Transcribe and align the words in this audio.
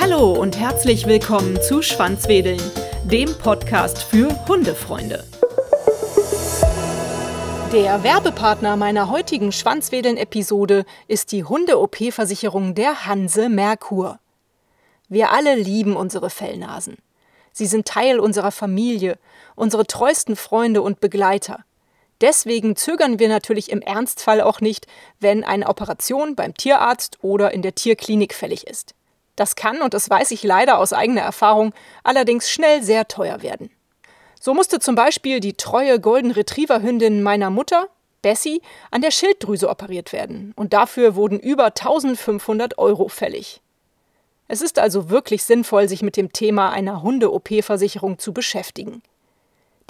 Hallo 0.00 0.32
und 0.32 0.58
herzlich 0.58 1.06
willkommen 1.06 1.60
zu 1.62 1.82
Schwanzwedeln, 1.82 2.60
dem 3.04 3.32
Podcast 3.38 4.02
für 4.02 4.28
Hundefreunde. 4.48 5.24
Der 7.72 8.02
Werbepartner 8.02 8.76
meiner 8.76 9.10
heutigen 9.10 9.52
Schwanzwedeln-Episode 9.52 10.84
ist 11.06 11.30
die 11.30 11.44
Hunde-OP-Versicherung 11.44 12.74
der 12.74 13.06
Hanse 13.06 13.48
Merkur. 13.48 14.18
Wir 15.08 15.30
alle 15.30 15.54
lieben 15.54 15.94
unsere 15.94 16.30
Fellnasen. 16.30 16.98
Sie 17.52 17.66
sind 17.66 17.86
Teil 17.86 18.18
unserer 18.18 18.50
Familie, 18.50 19.18
unsere 19.54 19.86
treuesten 19.86 20.34
Freunde 20.34 20.82
und 20.82 21.00
Begleiter. 21.00 21.64
Deswegen 22.20 22.76
zögern 22.76 23.18
wir 23.18 23.28
natürlich 23.28 23.70
im 23.70 23.80
Ernstfall 23.80 24.40
auch 24.40 24.60
nicht, 24.60 24.86
wenn 25.20 25.42
eine 25.42 25.68
Operation 25.68 26.36
beim 26.36 26.54
Tierarzt 26.54 27.18
oder 27.22 27.52
in 27.52 27.62
der 27.62 27.74
Tierklinik 27.74 28.34
fällig 28.34 28.66
ist. 28.66 28.94
Das 29.36 29.56
kann, 29.56 29.80
und 29.80 29.94
das 29.94 30.10
weiß 30.10 30.32
ich 30.32 30.42
leider 30.42 30.78
aus 30.78 30.92
eigener 30.92 31.22
Erfahrung, 31.22 31.72
allerdings 32.04 32.50
schnell 32.50 32.82
sehr 32.82 33.08
teuer 33.08 33.42
werden. 33.42 33.70
So 34.38 34.52
musste 34.52 34.80
zum 34.80 34.94
Beispiel 34.94 35.40
die 35.40 35.54
treue 35.54 35.98
Golden 36.00 36.30
Retriever 36.30 36.82
Hündin 36.82 37.22
meiner 37.22 37.50
Mutter, 37.50 37.88
Bessie, 38.20 38.60
an 38.90 39.00
der 39.00 39.10
Schilddrüse 39.10 39.68
operiert 39.68 40.12
werden 40.12 40.52
und 40.56 40.74
dafür 40.74 41.14
wurden 41.14 41.40
über 41.40 41.66
1500 41.66 42.76
Euro 42.76 43.08
fällig. 43.08 43.62
Es 44.46 44.60
ist 44.60 44.78
also 44.78 45.10
wirklich 45.10 45.44
sinnvoll, 45.44 45.88
sich 45.88 46.02
mit 46.02 46.16
dem 46.16 46.32
Thema 46.32 46.70
einer 46.70 47.02
Hunde-OP-Versicherung 47.02 48.18
zu 48.18 48.32
beschäftigen. 48.32 49.02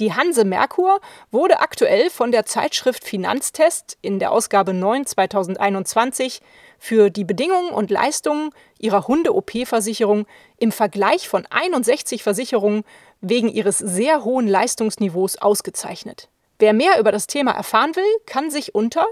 Die 0.01 0.13
Hanse 0.15 0.45
Merkur 0.47 1.01
wurde 1.31 1.61
aktuell 1.61 2.09
von 2.09 2.33
der 2.33 2.47
Zeitschrift 2.47 3.05
Finanztest 3.05 3.99
in 4.01 4.19
der 4.19 4.33
Ausgabe 4.33 4.73
9 4.73 5.05
2021 5.05 6.41
für 6.79 7.11
die 7.11 7.25
Bedingungen 7.25 7.69
und 7.69 7.91
Leistungen 7.91 8.55
ihrer 8.79 9.07
Hunde-OP-Versicherung 9.07 10.25
im 10.57 10.73
Vergleich 10.73 11.29
von 11.29 11.45
61 11.51 12.23
Versicherungen 12.23 12.85
wegen 13.21 13.51
ihres 13.51 13.77
sehr 13.77 14.25
hohen 14.25 14.49
Leistungsniveaus 14.49 15.37
ausgezeichnet. 15.37 16.31
Wer 16.59 16.73
mehr 16.73 16.99
über 16.99 17.13
das 17.13 17.27
Thema 17.27 17.51
erfahren 17.51 17.95
will, 17.95 18.09
kann 18.25 18.51
sich 18.51 18.75
unter 18.75 19.05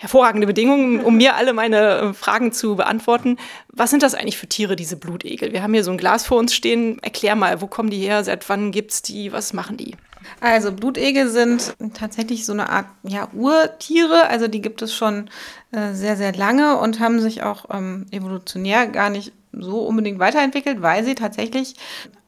Hervorragende 0.00 0.46
Bedingungen, 0.46 1.00
um 1.00 1.18
mir 1.18 1.36
alle 1.36 1.52
meine 1.52 1.98
äh, 1.98 2.12
Fragen 2.14 2.52
zu 2.52 2.74
beantworten. 2.74 3.36
Was 3.68 3.90
sind 3.90 4.02
das 4.02 4.14
eigentlich 4.14 4.38
für 4.38 4.46
Tiere, 4.46 4.74
diese 4.74 4.96
Blutegel? 4.96 5.52
Wir 5.52 5.62
haben 5.62 5.74
hier 5.74 5.84
so 5.84 5.90
ein 5.90 5.98
Glas 5.98 6.24
vor 6.24 6.38
uns 6.38 6.54
stehen. 6.54 6.98
Erklär 7.02 7.36
mal, 7.36 7.60
wo 7.60 7.66
kommen 7.66 7.90
die 7.90 7.98
her? 7.98 8.24
Seit 8.24 8.48
wann 8.48 8.72
gibt 8.72 8.92
es 8.92 9.02
die? 9.02 9.30
Was 9.30 9.52
machen 9.52 9.76
die? 9.76 9.96
Also 10.40 10.72
Blutegel 10.72 11.28
sind 11.28 11.74
tatsächlich 11.92 12.46
so 12.46 12.54
eine 12.54 12.70
Art 12.70 12.86
ja, 13.02 13.28
Urtiere. 13.34 14.30
Also 14.30 14.48
die 14.48 14.62
gibt 14.62 14.80
es 14.80 14.94
schon 14.94 15.28
äh, 15.70 15.92
sehr, 15.92 16.16
sehr 16.16 16.32
lange 16.32 16.78
und 16.78 16.98
haben 16.98 17.20
sich 17.20 17.42
auch 17.42 17.66
ähm, 17.70 18.06
evolutionär 18.10 18.86
gar 18.86 19.10
nicht 19.10 19.34
so 19.52 19.80
unbedingt 19.80 20.18
weiterentwickelt, 20.18 20.80
weil 20.80 21.04
sie 21.04 21.14
tatsächlich 21.14 21.74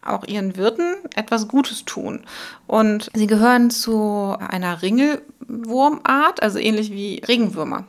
auch 0.04 0.26
ihren 0.26 0.56
Wirten 0.56 0.96
etwas 1.14 1.48
Gutes 1.48 1.84
tun. 1.86 2.24
Und 2.66 3.08
sie 3.14 3.26
gehören 3.26 3.70
zu 3.70 4.36
einer 4.38 4.82
Ringelwurmart, 5.48 6.42
also 6.42 6.58
ähnlich 6.58 6.91
wie 6.92 7.22
Regenwürmer. 7.26 7.84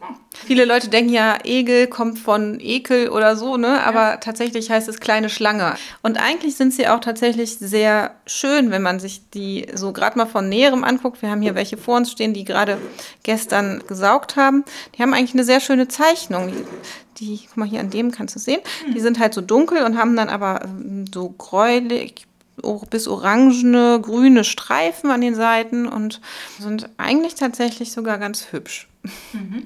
Viele 0.46 0.66
Leute 0.66 0.90
denken 0.90 1.14
ja, 1.14 1.38
Egel 1.44 1.88
kommt 1.88 2.18
von 2.18 2.60
Ekel 2.60 3.10
oder 3.10 3.36
so, 3.36 3.56
ne? 3.56 3.84
Aber 3.86 4.12
ja. 4.12 4.18
tatsächlich 4.18 4.72
heißt 4.72 4.90
es 4.90 5.00
kleine 5.00 5.30
Schlange. 5.30 5.76
Und 6.02 6.18
eigentlich 6.18 6.56
sind 6.56 6.74
sie 6.74 6.88
auch 6.88 7.00
tatsächlich 7.00 7.58
sehr 7.58 8.16
schön, 8.26 8.72
wenn 8.72 8.82
man 8.82 9.00
sich 9.00 9.30
die 9.30 9.68
so 9.74 9.94
gerade 9.94 10.18
mal 10.18 10.26
von 10.26 10.50
näherem 10.50 10.84
anguckt. 10.84 11.22
Wir 11.22 11.30
haben 11.30 11.42
hier 11.42 11.56
welche 11.56 11.78
vor 11.78 11.98
uns 11.98 12.12
stehen, 12.12 12.34
die 12.34 12.46
gerade 12.46 12.78
gestern 13.22 13.84
gesaugt 13.88 14.36
haben. 14.36 14.66
Die 14.98 15.02
haben 15.04 15.14
eigentlich 15.14 15.34
eine 15.34 15.44
sehr 15.44 15.60
schöne 15.60 15.88
Zeichnung 15.88 16.52
die, 17.20 17.42
guck 17.48 17.58
mal 17.58 17.68
hier 17.68 17.80
an 17.80 17.92
dem 17.92 18.10
kannst 18.10 18.36
du 18.36 18.40
sehen, 18.40 18.60
die 18.94 19.00
sind 19.00 19.20
halt 19.20 19.36
so 19.36 19.42
dunkel 19.42 19.84
und 19.84 19.98
haben 19.98 20.16
dann 20.16 20.30
aber 20.30 20.62
ähm, 20.64 21.06
so 21.14 21.30
gräulich 21.30 22.26
bis 22.90 23.08
orangene, 23.08 24.00
grüne 24.02 24.44
Streifen 24.44 25.12
an 25.12 25.22
den 25.22 25.36
Seiten 25.36 25.88
und 25.88 26.22
sind 26.60 26.90
eigentlich 26.98 27.36
tatsächlich 27.36 27.92
sogar 27.92 28.18
ganz 28.18 28.48
hübsch. 28.52 28.88
Mhm. 29.34 29.64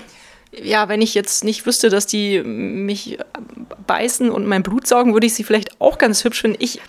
Ja, 0.52 0.90
wenn 0.90 1.02
ich 1.02 1.14
jetzt 1.14 1.44
nicht 1.44 1.66
wüsste, 1.66 1.90
dass 1.90 2.08
die 2.08 2.42
mich 2.42 3.20
beißen 3.86 4.30
und 4.30 4.46
mein 4.46 4.64
Blut 4.64 4.88
saugen, 4.88 5.14
würde 5.14 5.28
ich 5.28 5.34
sie 5.34 5.44
vielleicht 5.44 5.80
auch 5.82 5.98
ganz 5.98 6.24
hübsch 6.24 6.42
finden. 6.42 6.58
Ich 6.60 6.80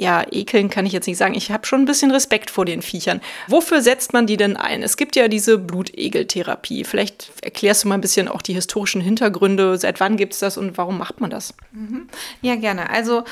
ja, 0.00 0.24
ekeln 0.30 0.70
kann 0.70 0.86
ich 0.86 0.94
jetzt 0.94 1.06
nicht 1.06 1.18
sagen. 1.18 1.34
Ich 1.34 1.50
habe 1.50 1.66
schon 1.66 1.82
ein 1.82 1.84
bisschen 1.84 2.10
Respekt 2.10 2.50
vor 2.50 2.64
den 2.64 2.80
Viechern. 2.80 3.20
Wofür 3.48 3.82
setzt 3.82 4.14
man 4.14 4.26
die 4.26 4.38
denn 4.38 4.56
ein? 4.56 4.82
Es 4.82 4.96
gibt 4.96 5.14
ja 5.14 5.28
diese 5.28 5.58
Blutegeltherapie. 5.58 6.84
Vielleicht 6.84 7.30
erklärst 7.42 7.84
du 7.84 7.88
mal 7.88 7.96
ein 7.96 8.00
bisschen 8.00 8.26
auch 8.26 8.40
die 8.40 8.54
historischen 8.54 9.02
Hintergründe. 9.02 9.76
Seit 9.76 10.00
wann 10.00 10.16
gibt 10.16 10.32
es 10.32 10.38
das 10.38 10.56
und 10.56 10.78
warum 10.78 10.96
macht 10.96 11.20
man 11.20 11.28
das? 11.28 11.52
Mhm. 11.72 12.08
Ja, 12.40 12.56
gerne. 12.56 12.88
Also 12.88 13.24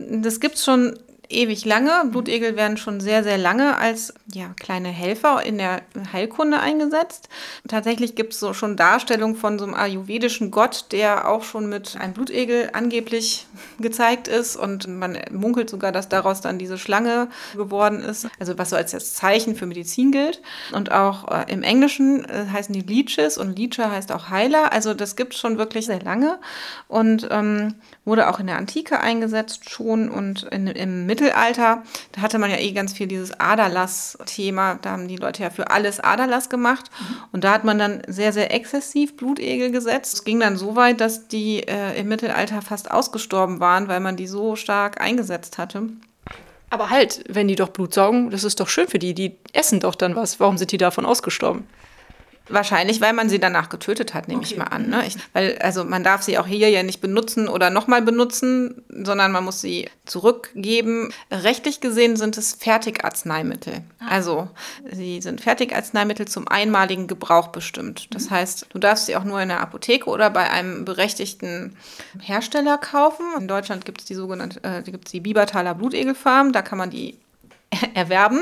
das 0.00 0.40
gibt 0.40 0.56
es 0.56 0.64
schon 0.64 0.98
ewig 1.28 1.64
lange. 1.64 2.04
Blutegel 2.10 2.56
werden 2.56 2.76
schon 2.76 3.00
sehr, 3.00 3.22
sehr 3.22 3.38
lange 3.38 3.76
als 3.76 4.14
ja, 4.32 4.54
kleine 4.60 4.88
Helfer 4.88 5.42
in 5.44 5.58
der 5.58 5.82
Heilkunde 6.12 6.60
eingesetzt. 6.60 7.28
Tatsächlich 7.66 8.14
gibt 8.14 8.32
es 8.32 8.40
so 8.40 8.52
schon 8.52 8.76
Darstellungen 8.76 9.36
von 9.36 9.58
so 9.58 9.64
einem 9.64 9.74
ayurvedischen 9.74 10.50
Gott, 10.50 10.86
der 10.92 11.28
auch 11.28 11.44
schon 11.44 11.68
mit 11.68 11.96
einem 11.96 12.14
Blutegel 12.14 12.70
angeblich 12.72 13.46
gezeigt 13.78 14.28
ist. 14.28 14.56
Und 14.56 14.86
man 14.86 15.18
munkelt 15.30 15.70
sogar, 15.70 15.92
dass 15.92 16.08
daraus 16.08 16.40
dann 16.40 16.58
diese 16.58 16.78
Schlange 16.78 17.28
geworden 17.54 18.00
ist. 18.00 18.28
Also 18.38 18.58
was 18.58 18.70
so 18.70 18.76
als 18.76 18.92
das 18.92 19.14
Zeichen 19.14 19.56
für 19.56 19.66
Medizin 19.66 20.12
gilt. 20.12 20.42
Und 20.72 20.92
auch 20.92 21.28
äh, 21.30 21.52
im 21.52 21.62
Englischen 21.62 22.24
äh, 22.24 22.46
heißen 22.52 22.72
die 22.72 22.80
Leeches 22.80 23.38
und 23.38 23.58
Leecher 23.58 23.90
heißt 23.90 24.12
auch 24.12 24.30
Heiler. 24.30 24.72
Also 24.72 24.94
das 24.94 25.16
gibt 25.16 25.34
es 25.34 25.40
schon 25.40 25.58
wirklich 25.58 25.86
sehr 25.86 26.00
lange 26.00 26.38
und 26.88 27.28
ähm, 27.30 27.74
wurde 28.04 28.28
auch 28.28 28.40
in 28.40 28.46
der 28.46 28.56
Antike 28.56 29.00
eingesetzt 29.00 29.70
schon 29.70 30.08
und 30.08 30.44
in, 30.44 30.66
im 30.66 31.06
Mittelalter 31.06 31.17
Mittelalter, 31.18 31.82
da 32.12 32.20
hatte 32.22 32.38
man 32.38 32.50
ja 32.50 32.58
eh 32.58 32.72
ganz 32.72 32.92
viel 32.92 33.06
dieses 33.06 33.38
Aderlass-Thema. 33.38 34.78
Da 34.80 34.90
haben 34.90 35.08
die 35.08 35.16
Leute 35.16 35.42
ja 35.42 35.50
für 35.50 35.70
alles 35.70 36.00
Aderlass 36.00 36.48
gemacht. 36.48 36.90
Mhm. 36.98 37.16
Und 37.32 37.44
da 37.44 37.52
hat 37.52 37.64
man 37.64 37.78
dann 37.78 38.02
sehr, 38.06 38.32
sehr 38.32 38.52
exzessiv 38.54 39.16
Blutegel 39.16 39.70
gesetzt. 39.70 40.14
Es 40.14 40.24
ging 40.24 40.40
dann 40.40 40.56
so 40.56 40.76
weit, 40.76 41.00
dass 41.00 41.28
die 41.28 41.60
äh, 41.66 41.98
im 41.98 42.08
Mittelalter 42.08 42.62
fast 42.62 42.90
ausgestorben 42.90 43.60
waren, 43.60 43.88
weil 43.88 44.00
man 44.00 44.16
die 44.16 44.26
so 44.26 44.56
stark 44.56 45.00
eingesetzt 45.00 45.58
hatte. 45.58 45.88
Aber 46.70 46.90
halt, 46.90 47.24
wenn 47.28 47.48
die 47.48 47.56
doch 47.56 47.70
Blut 47.70 47.94
saugen, 47.94 48.30
das 48.30 48.44
ist 48.44 48.60
doch 48.60 48.68
schön 48.68 48.88
für 48.88 48.98
die. 48.98 49.14
Die 49.14 49.36
essen 49.52 49.80
doch 49.80 49.94
dann 49.94 50.14
was. 50.14 50.38
Warum 50.38 50.58
sind 50.58 50.70
die 50.70 50.78
davon 50.78 51.06
ausgestorben? 51.06 51.66
Wahrscheinlich, 52.48 53.00
weil 53.00 53.12
man 53.12 53.28
sie 53.28 53.38
danach 53.38 53.68
getötet 53.68 54.14
hat, 54.14 54.28
nehme 54.28 54.40
okay. 54.40 54.52
ich 54.52 54.58
mal 54.58 54.64
an. 54.64 54.88
Ne? 54.88 55.06
Ich, 55.06 55.16
weil, 55.32 55.58
also 55.58 55.84
man 55.84 56.02
darf 56.04 56.22
sie 56.22 56.38
auch 56.38 56.46
hier 56.46 56.70
ja 56.70 56.82
nicht 56.82 57.00
benutzen 57.00 57.48
oder 57.48 57.70
nochmal 57.70 58.02
benutzen, 58.02 58.82
sondern 58.88 59.32
man 59.32 59.44
muss 59.44 59.60
sie 59.60 59.88
zurückgeben. 60.06 61.10
Rechtlich 61.30 61.80
gesehen 61.80 62.16
sind 62.16 62.38
es 62.38 62.54
Fertigarzneimittel. 62.54 63.82
Ah. 64.00 64.08
Also 64.08 64.48
sie 64.90 65.20
sind 65.20 65.40
Fertigarzneimittel 65.40 66.26
zum 66.26 66.48
einmaligen 66.48 67.06
Gebrauch 67.06 67.48
bestimmt. 67.48 68.14
Das 68.14 68.30
mhm. 68.30 68.34
heißt, 68.34 68.66
du 68.70 68.78
darfst 68.78 69.06
sie 69.06 69.16
auch 69.16 69.24
nur 69.24 69.40
in 69.40 69.48
der 69.48 69.60
Apotheke 69.60 70.08
oder 70.08 70.30
bei 70.30 70.50
einem 70.50 70.84
berechtigten 70.84 71.76
Hersteller 72.20 72.78
kaufen. 72.78 73.26
In 73.38 73.48
Deutschland 73.48 73.84
gibt 73.84 74.00
es 74.00 74.06
die 74.06 74.14
sogenannte, 74.14 74.62
äh, 74.62 74.82
gibt 74.82 75.06
es 75.06 75.12
die 75.12 75.20
Bibertaler 75.20 75.74
Blutegelfarm. 75.74 76.52
Da 76.52 76.62
kann 76.62 76.78
man 76.78 76.90
die 76.90 77.18
erwerben 77.94 78.40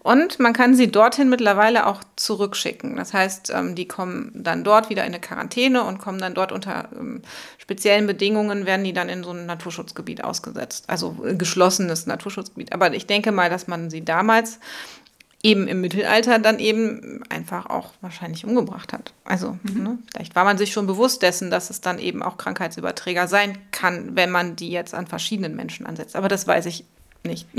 und 0.00 0.38
man 0.40 0.52
kann 0.52 0.74
sie 0.74 0.90
dorthin 0.90 1.28
mittlerweile 1.28 1.86
auch 1.86 2.02
zurückschicken. 2.16 2.96
Das 2.96 3.12
heißt, 3.12 3.52
ähm, 3.54 3.74
die 3.74 3.86
kommen 3.86 4.30
dann 4.34 4.64
dort 4.64 4.88
wieder 4.88 5.02
in 5.02 5.12
eine 5.12 5.20
Quarantäne 5.20 5.84
und 5.84 5.98
kommen 5.98 6.18
dann 6.18 6.34
dort 6.34 6.52
unter 6.52 6.88
ähm, 6.98 7.22
speziellen 7.58 8.06
Bedingungen, 8.06 8.64
werden 8.64 8.84
die 8.84 8.92
dann 8.92 9.08
in 9.08 9.24
so 9.24 9.32
ein 9.32 9.46
Naturschutzgebiet 9.46 10.24
ausgesetzt. 10.24 10.84
Also 10.88 11.16
äh, 11.24 11.34
geschlossenes 11.34 12.06
Naturschutzgebiet. 12.06 12.72
Aber 12.72 12.92
ich 12.94 13.06
denke 13.06 13.30
mal, 13.30 13.50
dass 13.50 13.66
man 13.66 13.90
sie 13.90 14.04
damals 14.04 14.58
eben 15.42 15.68
im 15.68 15.80
Mittelalter 15.80 16.38
dann 16.38 16.58
eben 16.58 17.22
einfach 17.28 17.66
auch 17.66 17.92
wahrscheinlich 18.00 18.44
umgebracht 18.44 18.92
hat. 18.92 19.12
Also 19.24 19.58
mhm. 19.62 19.82
ne, 19.82 19.98
vielleicht 20.10 20.34
war 20.34 20.44
man 20.44 20.56
sich 20.56 20.72
schon 20.72 20.86
bewusst 20.86 21.22
dessen, 21.22 21.50
dass 21.50 21.68
es 21.68 21.80
dann 21.82 21.98
eben 21.98 22.22
auch 22.22 22.38
Krankheitsüberträger 22.38 23.28
sein 23.28 23.58
kann, 23.70 24.16
wenn 24.16 24.30
man 24.30 24.56
die 24.56 24.70
jetzt 24.70 24.94
an 24.94 25.06
verschiedenen 25.06 25.54
Menschen 25.54 25.86
ansetzt. 25.86 26.16
Aber 26.16 26.28
das 26.28 26.46
weiß 26.46 26.66
ich 26.66 26.84
nicht. 27.22 27.46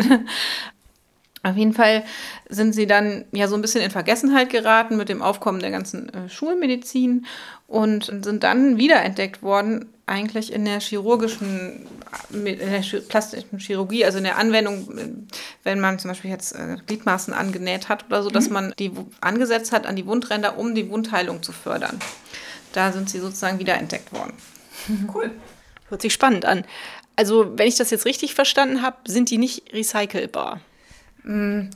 Auf 1.50 1.58
jeden 1.58 1.74
Fall 1.74 2.04
sind 2.50 2.74
sie 2.74 2.88
dann 2.88 3.26
ja 3.32 3.48
so 3.48 3.56
ein 3.56 3.62
bisschen 3.62 3.82
in 3.82 3.92
Vergessenheit 3.92 4.50
geraten 4.50 4.98
mit 4.98 5.10
dem 5.10 5.22
Aufkommen 5.22 5.60
der 5.60 5.72
ganzen 5.72 6.10
äh, 6.14 6.30
Schulmedizin 6.30 7.26
und 7.68 8.06
sind 8.06 8.44
dann 8.44 8.78
wiederentdeckt 8.78 9.42
worden, 9.42 9.90
eigentlich 10.08 10.54
in 10.54 10.64
der 10.64 10.80
chirurgischen, 10.80 11.86
in 12.32 12.46
der 12.46 12.82
plastischen 13.10 13.60
Chirurgie, 13.60 14.06
also 14.06 14.18
in 14.18 14.24
der 14.24 14.38
Anwendung, 14.38 14.98
äh, 14.98 15.10
wenn 15.64 15.80
man 15.80 16.00
zum 16.00 16.10
Beispiel 16.10 16.32
jetzt 16.32 16.54
äh, 16.54 16.78
Gliedmaßen 16.88 17.34
angenäht 17.34 17.90
hat 17.90 18.06
oder 18.06 18.24
so, 18.24 18.30
mhm. 18.30 18.34
dass 18.34 18.50
man 18.50 18.74
die 18.80 18.92
angesetzt 19.22 19.72
hat 19.72 19.86
an 19.86 19.96
die 19.96 20.06
Wundränder, 20.06 20.58
um 20.58 20.76
die 20.76 20.90
Wundheilung 20.90 21.44
zu 21.44 21.52
fördern. 21.52 22.00
Da 22.74 22.92
sind 22.92 23.10
sie 23.10 23.20
sozusagen 23.20 23.60
wiederentdeckt 23.60 24.12
worden. 24.12 24.34
Cool. 25.14 25.32
Hört 25.90 26.02
sich 26.02 26.14
spannend 26.14 26.46
an. 26.46 26.64
Also, 27.18 27.58
wenn 27.58 27.68
ich 27.68 27.76
das 27.76 27.90
jetzt 27.90 28.06
richtig 28.06 28.36
verstanden 28.36 28.82
habe, 28.82 28.98
sind 29.08 29.32
die 29.32 29.38
nicht 29.38 29.74
recycelbar. 29.74 30.62
Mm, 31.24 31.70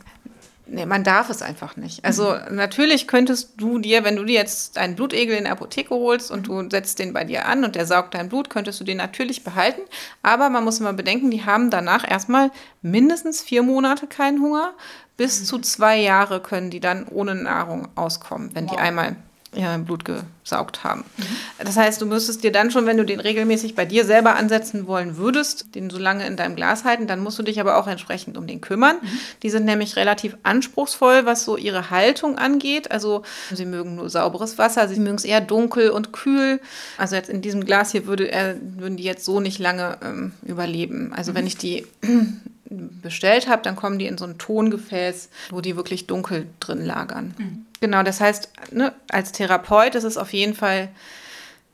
nee, 0.67 0.85
man 0.85 1.03
darf 1.03 1.29
es 1.29 1.41
einfach 1.41 1.75
nicht. 1.75 2.03
Also 2.05 2.33
mhm. 2.33 2.55
natürlich 2.55 3.07
könntest 3.07 3.53
du 3.57 3.79
dir, 3.79 4.03
wenn 4.03 4.15
du 4.15 4.23
dir 4.23 4.35
jetzt 4.35 4.77
einen 4.77 4.95
Blutegel 4.95 5.37
in 5.37 5.43
der 5.43 5.53
Apotheke 5.53 5.93
holst 5.93 6.31
und 6.31 6.47
du 6.47 6.69
setzt 6.69 6.99
den 6.99 7.13
bei 7.13 7.23
dir 7.23 7.45
an 7.45 7.63
und 7.63 7.75
der 7.75 7.85
saugt 7.85 8.13
dein 8.13 8.29
Blut, 8.29 8.49
könntest 8.49 8.79
du 8.79 8.83
den 8.83 8.97
natürlich 8.97 9.43
behalten. 9.43 9.81
Aber 10.23 10.49
man 10.49 10.63
muss 10.63 10.79
immer 10.79 10.93
bedenken, 10.93 11.31
die 11.31 11.45
haben 11.45 11.69
danach 11.69 12.09
erstmal 12.09 12.51
mindestens 12.81 13.41
vier 13.41 13.63
Monate 13.63 14.07
keinen 14.07 14.41
Hunger. 14.41 14.73
Bis 15.17 15.41
mhm. 15.41 15.45
zu 15.45 15.59
zwei 15.59 15.97
Jahre 15.97 16.41
können 16.41 16.69
die 16.69 16.79
dann 16.79 17.07
ohne 17.07 17.35
Nahrung 17.35 17.89
auskommen, 17.95 18.51
wenn 18.53 18.65
wow. 18.65 18.75
die 18.75 18.79
einmal 18.79 19.15
ja, 19.53 19.75
im 19.75 19.83
Blut 19.83 20.05
gesaugt 20.05 20.85
haben. 20.85 21.03
Mhm. 21.17 21.23
Das 21.65 21.75
heißt, 21.75 22.01
du 22.01 22.05
müsstest 22.05 22.43
dir 22.43 22.53
dann 22.53 22.71
schon, 22.71 22.85
wenn 22.85 22.95
du 22.95 23.03
den 23.03 23.19
regelmäßig 23.19 23.75
bei 23.75 23.85
dir 23.85 24.05
selber 24.05 24.35
ansetzen 24.35 24.87
wollen 24.87 25.17
würdest, 25.17 25.75
den 25.75 25.89
so 25.89 25.97
lange 25.97 26.25
in 26.25 26.37
deinem 26.37 26.55
Glas 26.55 26.85
halten, 26.85 27.05
dann 27.05 27.19
musst 27.19 27.37
du 27.37 27.43
dich 27.43 27.59
aber 27.59 27.77
auch 27.77 27.87
entsprechend 27.87 28.37
um 28.37 28.47
den 28.47 28.61
kümmern. 28.61 28.95
Mhm. 29.01 29.19
Die 29.43 29.49
sind 29.49 29.65
nämlich 29.65 29.97
relativ 29.97 30.37
anspruchsvoll, 30.43 31.25
was 31.25 31.43
so 31.43 31.57
ihre 31.57 31.89
Haltung 31.89 32.37
angeht. 32.37 32.91
Also 32.91 33.23
sie 33.53 33.65
mögen 33.65 33.95
nur 33.95 34.09
sauberes 34.09 34.57
Wasser, 34.57 34.87
sie 34.87 34.99
mögen 34.99 35.17
es 35.17 35.25
eher 35.25 35.41
dunkel 35.41 35.89
und 35.89 36.13
kühl. 36.13 36.61
Also 36.97 37.17
jetzt 37.17 37.29
in 37.29 37.41
diesem 37.41 37.65
Glas 37.65 37.91
hier 37.91 38.05
würde, 38.07 38.31
äh, 38.31 38.55
würden 38.61 38.95
die 38.95 39.03
jetzt 39.03 39.25
so 39.25 39.41
nicht 39.41 39.59
lange 39.59 39.97
ähm, 40.01 40.31
überleben. 40.43 41.11
Also 41.13 41.31
mhm. 41.31 41.35
wenn 41.35 41.47
ich 41.47 41.57
die 41.57 41.85
bestellt 42.69 43.49
habe, 43.49 43.63
dann 43.63 43.75
kommen 43.75 43.99
die 43.99 44.07
in 44.07 44.17
so 44.17 44.23
ein 44.23 44.37
Tongefäß, 44.37 45.27
wo 45.49 45.59
die 45.59 45.75
wirklich 45.75 46.07
dunkel 46.07 46.47
drin 46.61 46.85
lagern. 46.85 47.33
Mhm. 47.37 47.65
Genau, 47.81 48.03
das 48.03 48.21
heißt, 48.21 48.49
ne, 48.71 48.93
als 49.09 49.31
Therapeut 49.31 49.95
ist 49.95 50.03
es 50.03 50.15
auf 50.15 50.31
jeden 50.33 50.53
Fall 50.53 50.89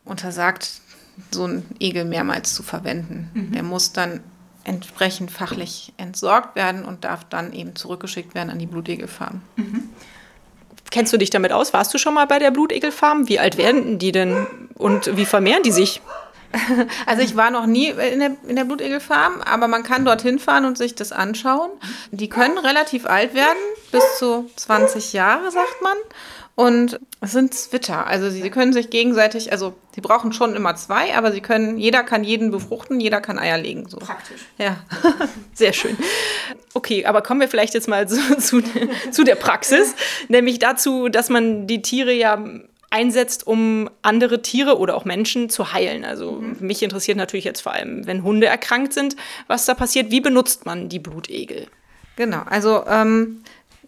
untersagt, 0.06 0.72
so 1.32 1.44
einen 1.44 1.66
Egel 1.80 2.06
mehrmals 2.06 2.56
zu 2.56 2.64
verwenden. 2.64 3.30
Mhm. 3.34 3.52
Der 3.52 3.64
muss 3.64 3.92
dann 3.92 4.22
entsprechend 4.64 5.32
fachlich 5.32 5.94
entsorgt 5.98 6.56
werden 6.56 6.86
und 6.86 7.04
darf 7.04 7.26
dann 7.26 7.54
eben 7.54 7.76
zurückgeschickt 7.76 8.36
werden 8.36 8.50
an 8.50 8.60
die 8.60 8.66
Blutegelfarm. 8.66 9.42
Mhm. 9.58 9.90
Kennst 10.92 11.12
du 11.12 11.18
dich 11.18 11.30
damit 11.30 11.52
aus? 11.52 11.74
Warst 11.74 11.94
du 11.94 11.98
schon 11.98 12.14
mal 12.14 12.26
bei 12.26 12.40
der 12.40 12.52
Blutegelfarm? 12.52 13.28
Wie 13.28 13.40
alt 13.40 13.58
werden 13.58 14.00
die 14.00 14.14
denn 14.14 14.48
und 14.76 15.18
wie 15.18 15.26
vermehren 15.26 15.64
die 15.64 15.72
sich? 15.72 16.02
Also 17.06 17.22
ich 17.22 17.36
war 17.36 17.52
noch 17.52 17.66
nie 17.66 17.90
in 17.90 18.20
der, 18.20 18.36
in 18.48 18.56
der 18.56 18.66
Blutegelfarm, 18.66 19.42
aber 19.42 19.68
man 19.68 19.84
kann 19.84 20.06
dorthin 20.06 20.40
fahren 20.40 20.66
und 20.66 20.78
sich 20.78 20.96
das 20.96 21.12
anschauen. 21.12 21.72
Die 22.12 22.30
können 22.30 22.58
relativ 22.58 23.06
alt 23.06 23.34
werden, 23.34 23.58
bis 23.92 24.04
zu 24.18 24.50
20 24.56 25.14
Jahre, 25.14 25.52
sagt 25.52 25.82
man. 25.82 25.98
Und 26.56 27.00
es 27.22 27.34
sind 27.34 27.54
Zwitter. 27.54 28.08
Also 28.08 28.32
sie, 28.32 28.42
sie 28.42 28.50
können 28.50 28.74
sich 28.74 28.90
gegenseitig, 28.90 29.52
also 29.52 29.76
sie 29.94 30.02
brauchen 30.02 30.34
schon 30.34 30.56
immer 30.56 30.76
zwei, 30.76 31.16
aber 31.16 31.32
sie 31.32 31.40
können, 31.40 31.78
jeder 31.78 32.02
kann 32.02 32.24
jeden 32.24 32.50
befruchten, 32.50 33.00
jeder 33.00 33.22
kann 33.22 33.38
Eier 33.38 33.60
legen. 33.60 33.88
So. 33.88 33.98
Praktisch. 33.98 34.42
Ja. 34.58 34.78
Sehr 35.54 35.72
schön. 35.72 35.96
Okay, 36.74 37.06
aber 37.06 37.22
kommen 37.22 37.42
wir 37.42 37.48
vielleicht 37.48 37.76
jetzt 37.76 37.88
mal 37.88 38.08
zu, 38.10 38.38
zu, 38.40 38.64
zu 39.12 39.24
der 39.24 39.36
Praxis, 39.36 39.94
nämlich 40.30 40.58
dazu, 40.58 41.10
dass 41.10 41.30
man 41.30 41.68
die 41.68 41.84
Tiere 41.84 42.12
ja 42.12 42.44
einsetzt, 42.98 43.46
um 43.46 43.90
andere 44.02 44.42
Tiere 44.42 44.80
oder 44.80 44.96
auch 44.96 45.06
Menschen 45.06 45.50
zu 45.50 45.72
heilen. 45.72 46.04
Also 46.04 46.32
mhm. 46.32 46.58
mich 46.60 46.82
interessiert 46.82 47.18
natürlich 47.18 47.46
jetzt 47.46 47.62
vor 47.62 47.74
allem, 47.74 48.08
wenn 48.08 48.24
Hunde 48.24 48.48
erkrankt 48.48 48.94
sind, 48.94 49.16
was 49.46 49.66
da 49.66 49.76
passiert. 49.76 50.10
Wie 50.10 50.20
benutzt 50.20 50.66
man 50.66 50.90
die 50.90 51.00
Blutegel? 51.00 51.68
Genau, 52.16 52.42
also 52.50 52.84
ähm, 52.88 53.44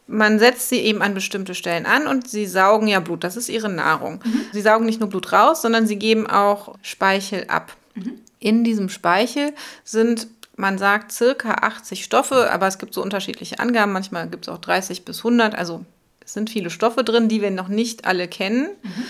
man 0.05 0.37
setzt 0.37 0.69
sie 0.69 0.79
eben 0.79 1.01
an 1.01 1.15
bestimmte 1.15 1.55
Stellen 1.55 1.87
an 1.87 2.05
und 2.05 2.27
sie 2.29 2.45
saugen 2.45 2.87
ja 2.87 2.99
Blut. 2.99 3.23
Das 3.23 3.35
ist 3.35 3.49
ihre 3.49 3.69
Nahrung. 3.69 4.21
Mhm. 4.23 4.41
Sie 4.51 4.61
saugen 4.61 4.85
nicht 4.85 4.99
nur 4.99 5.09
Blut 5.09 5.33
raus, 5.33 5.63
sondern 5.63 5.87
sie 5.87 5.97
geben 5.97 6.27
auch 6.27 6.75
Speichel 6.83 7.45
ab. 7.47 7.75
Mhm. 7.95 8.19
In 8.39 8.63
diesem 8.63 8.89
Speichel 8.89 9.53
sind 9.83 10.27
man 10.55 10.77
sagt 10.77 11.13
circa 11.13 11.53
80 11.61 12.03
Stoffe, 12.03 12.51
aber 12.51 12.67
es 12.67 12.77
gibt 12.77 12.93
so 12.93 13.01
unterschiedliche 13.01 13.59
Angaben. 13.59 13.93
Manchmal 13.93 14.27
gibt 14.27 14.45
es 14.45 14.53
auch 14.53 14.57
30 14.57 15.05
bis 15.05 15.19
100. 15.19 15.55
Also 15.55 15.85
es 16.29 16.33
sind 16.33 16.51
viele 16.51 16.69
Stoffe 16.69 17.03
drin, 17.03 17.27
die 17.27 17.41
wir 17.41 17.49
noch 17.49 17.69
nicht 17.69 18.05
alle 18.05 18.27
kennen. 18.27 18.69
Mhm 18.83 19.03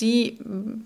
die 0.00 0.38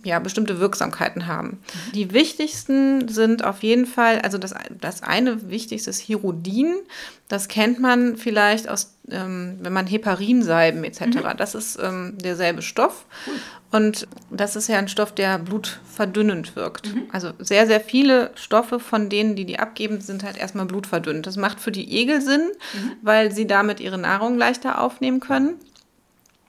ja 0.05 0.19
bestimmte 0.19 0.61
Wirksamkeiten 0.61 1.27
haben. 1.27 1.63
Die 1.95 2.13
wichtigsten 2.13 3.09
sind 3.09 3.43
auf 3.43 3.63
jeden 3.63 3.87
Fall, 3.87 4.21
also 4.21 4.37
das, 4.37 4.55
das 4.81 5.03
eine 5.03 5.49
wichtigste 5.49 5.89
ist 5.89 6.01
Hirudin. 6.01 6.75
Das 7.29 7.49
kennt 7.49 7.81
man 7.81 8.17
vielleicht 8.17 8.69
aus, 8.69 8.95
ähm, 9.11 9.59
wenn 9.63 9.73
man 9.73 9.87
Heparinsalben 9.87 10.85
etc. 10.85 11.01
Mhm. 11.01 11.37
Das 11.39 11.55
ist 11.55 11.79
ähm, 11.83 12.19
derselbe 12.19 12.61
Stoff. 12.61 13.07
Cool. 13.27 13.35
Und 13.71 14.09
das 14.31 14.57
ist 14.57 14.69
ja 14.69 14.79
ein 14.79 14.89
Stoff, 14.89 15.13
der 15.15 15.39
blutverdünnend 15.39 16.57
wirkt. 16.57 16.95
Mhm. 16.95 17.03
Also 17.13 17.33
sehr, 17.39 17.67
sehr 17.67 17.81
viele 17.81 18.31
Stoffe 18.35 18.81
von 18.81 19.11
denen, 19.11 19.37
die 19.37 19.45
die 19.45 19.59
abgeben, 19.59 20.01
sind 20.01 20.23
halt 20.23 20.39
erstmal 20.39 20.65
blutverdünnend. 20.65 21.27
Das 21.27 21.37
macht 21.37 21.61
für 21.61 21.71
die 21.71 21.99
Egel 21.99 22.23
Sinn, 22.23 22.49
mhm. 22.73 22.93
weil 23.03 23.31
sie 23.33 23.47
damit 23.47 23.81
ihre 23.81 23.99
Nahrung 23.99 24.39
leichter 24.39 24.81
aufnehmen 24.81 25.21
können. 25.21 25.57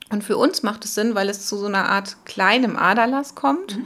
Und 0.10 0.24
für 0.24 0.38
uns 0.38 0.64
macht 0.64 0.86
es 0.86 0.96
Sinn, 0.96 1.16
weil 1.16 1.30
es 1.30 1.46
zu 1.46 1.58
so 1.58 1.68
einer 1.68 1.90
Art 1.90 2.18
kleinem 2.26 2.76
Aderlass 2.76 3.36
kommt. 3.36 3.78
Mhm. 3.78 3.86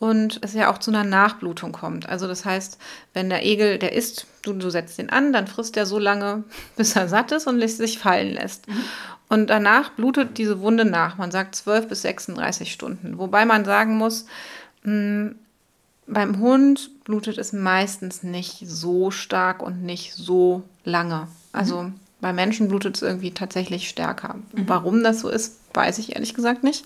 Und 0.00 0.38
es 0.42 0.52
ja 0.52 0.70
auch 0.70 0.78
zu 0.78 0.90
einer 0.90 1.04
Nachblutung 1.04 1.72
kommt. 1.72 2.08
Also 2.08 2.26
das 2.26 2.44
heißt, 2.44 2.78
wenn 3.14 3.30
der 3.30 3.46
Egel, 3.46 3.78
der 3.78 3.92
isst, 3.92 4.26
du, 4.42 4.52
du 4.52 4.68
setzt 4.68 4.98
den 4.98 5.08
an, 5.08 5.32
dann 5.32 5.46
frisst 5.46 5.76
er 5.76 5.86
so 5.86 5.98
lange, 5.98 6.44
bis 6.76 6.96
er 6.96 7.08
satt 7.08 7.32
ist 7.32 7.46
und 7.46 7.58
lässt 7.58 7.78
sich 7.78 7.98
fallen 7.98 8.34
lässt. 8.34 8.68
Mhm. 8.68 8.84
Und 9.28 9.46
danach 9.48 9.90
blutet 9.90 10.36
diese 10.36 10.60
Wunde 10.60 10.84
nach. 10.84 11.16
Man 11.16 11.30
sagt 11.30 11.54
12 11.54 11.88
bis 11.88 12.02
36 12.02 12.72
Stunden. 12.72 13.18
Wobei 13.18 13.46
man 13.46 13.64
sagen 13.64 13.96
muss, 13.96 14.26
mh, 14.82 14.90
hm, 14.92 15.34
beim 16.06 16.38
Hund 16.38 16.90
blutet 17.04 17.38
es 17.38 17.52
meistens 17.52 18.22
nicht 18.22 18.62
so 18.66 19.10
stark 19.10 19.62
und 19.62 19.82
nicht 19.82 20.12
so 20.12 20.62
lange. 20.84 21.28
Also 21.52 21.84
mhm. 21.84 21.94
Bei 22.24 22.32
Menschen 22.32 22.68
blutet 22.68 22.96
es 22.96 23.02
irgendwie 23.02 23.32
tatsächlich 23.32 23.86
stärker. 23.86 24.36
Mhm. 24.54 24.66
Warum 24.66 25.04
das 25.04 25.20
so 25.20 25.28
ist, 25.28 25.58
weiß 25.74 25.98
ich 25.98 26.14
ehrlich 26.14 26.32
gesagt 26.32 26.64
nicht. 26.64 26.82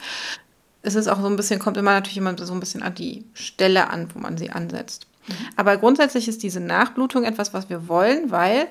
Es 0.83 0.97
ist 0.97 1.07
auch 1.07 1.21
so 1.21 1.28
ein 1.28 1.37
bisschen, 1.37 1.61
kommt 1.61 1.76
immer 1.76 1.92
natürlich 1.92 2.16
immer 2.16 2.37
so 2.37 2.52
ein 2.52 2.59
bisschen 2.59 2.83
an 2.83 2.97
die 2.97 3.25
Stelle 3.35 3.88
an, 3.88 4.09
wo 4.12 4.18
man 4.18 4.37
sie 4.37 4.50
ansetzt. 4.50 5.07
Mhm. 5.28 5.35
Aber 5.54 5.76
grundsätzlich 5.76 6.26
ist 6.26 6.42
diese 6.42 6.59
Nachblutung 6.59 7.23
etwas, 7.23 7.54
was 7.54 7.71
wir 7.71 7.87
wollen, 7.87 8.33
weil 8.33 8.66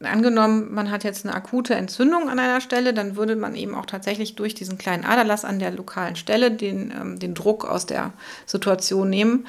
angenommen, 0.00 0.72
man 0.72 0.92
hat 0.92 1.02
jetzt 1.02 1.26
eine 1.26 1.34
akute 1.34 1.74
Entzündung 1.74 2.28
an 2.28 2.38
einer 2.38 2.60
Stelle, 2.60 2.94
dann 2.94 3.16
würde 3.16 3.34
man 3.34 3.56
eben 3.56 3.74
auch 3.74 3.86
tatsächlich 3.86 4.36
durch 4.36 4.54
diesen 4.54 4.78
kleinen 4.78 5.04
Aderlass 5.04 5.44
an 5.44 5.58
der 5.58 5.72
lokalen 5.72 6.14
Stelle 6.14 6.52
den, 6.52 6.92
ähm, 6.92 7.18
den 7.18 7.34
Druck 7.34 7.64
aus 7.64 7.86
der 7.86 8.12
Situation 8.46 9.10
nehmen 9.10 9.48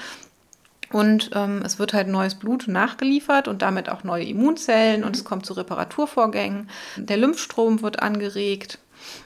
und 0.92 1.32
ähm, 1.34 1.62
es 1.66 1.80
wird 1.80 1.94
halt 1.94 2.08
neues 2.08 2.36
Blut 2.36 2.68
nachgeliefert 2.68 3.48
und 3.48 3.62
damit 3.62 3.90
auch 3.90 4.04
neue 4.04 4.24
Immunzellen 4.24 5.04
und 5.04 5.16
es 5.16 5.24
kommt 5.24 5.46
zu 5.46 5.54
Reparaturvorgängen. 5.54 6.70
Der 6.96 7.18
Lymphstrom 7.18 7.82
wird 7.82 8.02
angeregt, 8.02 8.80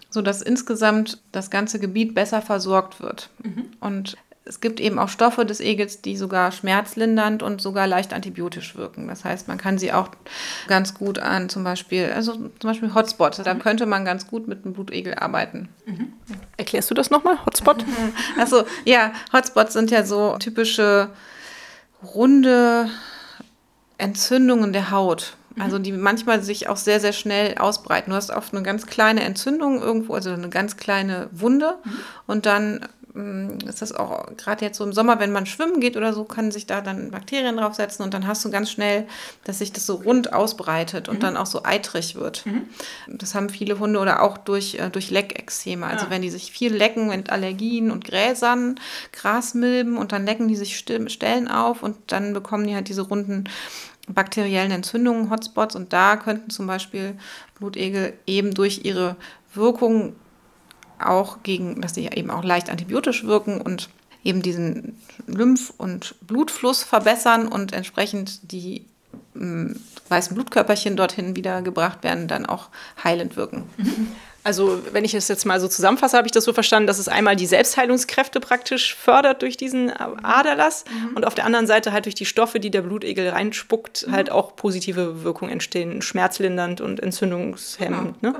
sodass 0.10 0.41
insgesamt 0.41 1.20
das 1.32 1.50
ganze 1.50 1.80
Gebiet 1.80 2.15
besser 2.15 2.41
versorgt 2.41 3.01
wird. 3.01 3.30
Mhm. 3.44 3.65
Und 3.80 4.18
es 4.44 4.60
gibt 4.60 4.80
eben 4.80 4.98
auch 4.98 5.10
Stoffe 5.10 5.46
des 5.46 5.60
Egels, 5.60 6.01
die 6.01 6.18
sogar 6.18 6.51
schmerzlindernd 6.51 7.44
und 7.44 7.62
sogar 7.62 7.86
leicht 7.86 8.12
antibiotisch 8.12 8.75
wirken. 8.75 9.08
Das 9.08 9.24
heißt, 9.24 9.48
man 9.48 9.60
kann 9.60 9.77
sie 9.77 9.94
auch 9.94 10.10
ganz 10.68 10.96
gut 10.96 11.20
an 11.20 11.48
zum 11.48 11.63
Beispiel, 11.63 12.12
also 12.12 12.34
zum 12.34 12.51
Beispiel 12.60 12.94
Hotspot, 12.94 13.39
da 13.46 13.53
mhm. 13.53 13.60
könnte 13.60 13.86
man 13.86 14.03
ganz 14.03 14.27
gut 14.27 14.48
mit 14.48 14.65
einem 14.65 14.74
Blutegel 14.74 15.13
arbeiten. 15.13 15.70
Mhm. 15.86 16.13
Erklärst 16.58 16.89
du 16.89 16.96
das 16.96 17.12
nochmal, 17.12 17.38
Hotspot? 17.46 17.86
Also 18.38 18.63
ja, 18.84 19.12
Hotspots 19.32 19.74
sind 19.74 19.91
ja 19.91 20.03
so 20.03 20.38
typische 20.39 21.10
runde 22.03 22.89
Entzündungen 23.98 24.74
der 24.74 24.91
Haut, 24.91 25.36
Also 25.60 25.77
die 25.77 25.91
manchmal 25.91 26.41
sich 26.41 26.70
auch 26.70 26.77
sehr, 26.77 27.00
sehr 27.00 27.13
schnell 27.13 27.58
ausbreiten. 27.58 28.12
Du 28.12 28.15
hast 28.15 28.31
oft 28.31 28.53
eine 28.53 28.63
ganz 28.63 28.88
kleine 28.88 29.22
Entzündung 29.22 29.81
irgendwo, 29.81 30.15
also 30.15 30.31
eine 30.31 30.50
ganz 30.50 30.77
kleine 30.77 31.29
Wunde 31.31 31.75
mhm. 31.84 32.00
und 32.25 32.46
dann 32.46 32.88
ist 33.68 33.82
das 33.82 33.94
auch 33.94 34.25
gerade 34.38 34.63
jetzt 34.63 34.77
so 34.77 34.86
im 34.86 34.94
Sommer, 34.94 35.20
wenn 35.20 35.34
man 35.34 35.46
schwimmen 35.46 35.82
geht 35.82 35.98
oder 35.98 36.13
so, 36.13 36.24
können 36.24 36.51
sich 36.51 36.65
da 36.65 36.80
dann 36.80 37.12
Bakterien 37.12 37.58
draufsetzen 37.58 38.06
und 38.06 38.13
dann 38.13 38.25
hast 38.25 38.46
du 38.46 38.50
ganz 38.50 38.72
schnell, 38.72 39.06
dass 39.44 39.60
sich 39.60 39.74
das 39.74 39.86
so 39.86 39.96
rund 39.96 40.32
ausbreitet 40.32 41.10
und 41.10 41.18
mhm. 41.18 41.22
dann 41.22 41.38
auch 41.38 41.46
so 41.46 41.63
eitrig 41.63 42.15
wird. 42.15 42.46
Mhm. 42.46 42.70
Das 43.08 43.36
haben 43.36 43.50
viele 43.50 43.80
Hunde 43.80 44.00
oder 44.00 44.22
auch 44.22 44.38
durch, 44.38 44.75
äh, 44.75 44.89
durch 44.89 45.12
Leckexzeme. 45.12 45.86
Also 45.86 46.06
ja. 46.06 46.12
wenn 46.12 46.22
die 46.22 46.30
sich 46.30 46.51
viel 46.51 46.74
lecken 46.74 47.10
mit 47.10 47.30
Allergien 47.32 47.91
und 47.91 48.06
Gräsern, 48.06 48.80
Grasmilben 49.12 49.98
und 49.98 50.13
dann 50.13 50.25
lecken 50.25 50.48
die 50.48 50.56
sich 50.56 50.77
Stellen 50.77 51.48
auf 51.50 51.84
und 51.84 51.98
dann 52.08 52.34
bekommen 52.34 52.65
die 52.65 52.75
halt 52.75 52.88
diese 52.88 53.01
runden 53.01 53.44
bakteriellen 54.08 54.72
Entzündungen, 54.72 55.30
Hotspots 55.30 55.75
und 55.75 55.91
da 55.94 56.15
könnten 56.15 56.50
zum 56.50 56.65
Beispiel 56.65 57.15
Blutegel 57.60 58.13
eben 58.25 58.53
durch 58.53 58.86
ihre 58.86 59.15
Wirkung 59.53 60.15
auch 61.01 61.43
gegen, 61.43 61.81
dass 61.81 61.93
sie 61.93 62.05
eben 62.05 62.29
auch 62.29 62.43
leicht 62.43 62.70
antibiotisch 62.70 63.24
wirken 63.24 63.62
und 63.62 63.89
eben 64.24 64.41
diesen 64.41 65.01
Lymph- 65.27 65.74
und 65.77 66.15
Blutfluss 66.22 66.84
verbessern 66.84 67.48
und 67.48 67.74
entsprechend 67.74 68.51
die 68.51 68.86
mh, 69.34 69.75
weißen 70.10 70.36
Blutkörperchen 70.36 70.96
dorthin 70.96 71.36
wieder 71.36 71.62
gebracht 71.62 72.03
werden, 72.03 72.27
dann 72.27 72.46
auch 72.46 72.70
heilend 73.03 73.36
wirken. 73.36 73.63
Also, 74.43 74.81
wenn 74.91 75.05
ich 75.05 75.13
es 75.13 75.27
jetzt 75.27 75.45
mal 75.45 75.60
so 75.60 75.67
zusammenfasse, 75.67 76.17
habe 76.17 76.27
ich 76.27 76.31
das 76.31 76.43
so 76.45 76.53
verstanden, 76.53 76.88
dass 76.88 76.98
es 76.98 77.07
einmal 77.07 77.36
die 77.36 77.45
Selbstheilungskräfte 77.45 78.39
praktisch 78.39 78.95
fördert 78.95 79.43
durch 79.43 79.55
diesen 79.55 79.91
Aderlass 79.91 80.83
mhm. 80.89 81.15
und 81.15 81.27
auf 81.27 81.36
der 81.36 81.45
anderen 81.45 81.67
Seite 81.67 81.93
halt 81.93 82.05
durch 82.05 82.15
die 82.15 82.25
Stoffe, 82.25 82.60
die 82.60 82.71
der 82.71 82.81
Blutegel 82.81 83.29
reinspuckt, 83.29 84.07
mhm. 84.07 84.13
halt 84.13 84.31
auch 84.31 84.55
positive 84.55 85.24
Wirkungen 85.24 85.51
entstehen, 85.51 86.01
schmerzlindernd 86.01 86.81
und 86.81 87.00
entzündungshemmend. 87.01 88.19
Genau. 88.21 88.33
Ne? 88.33 88.39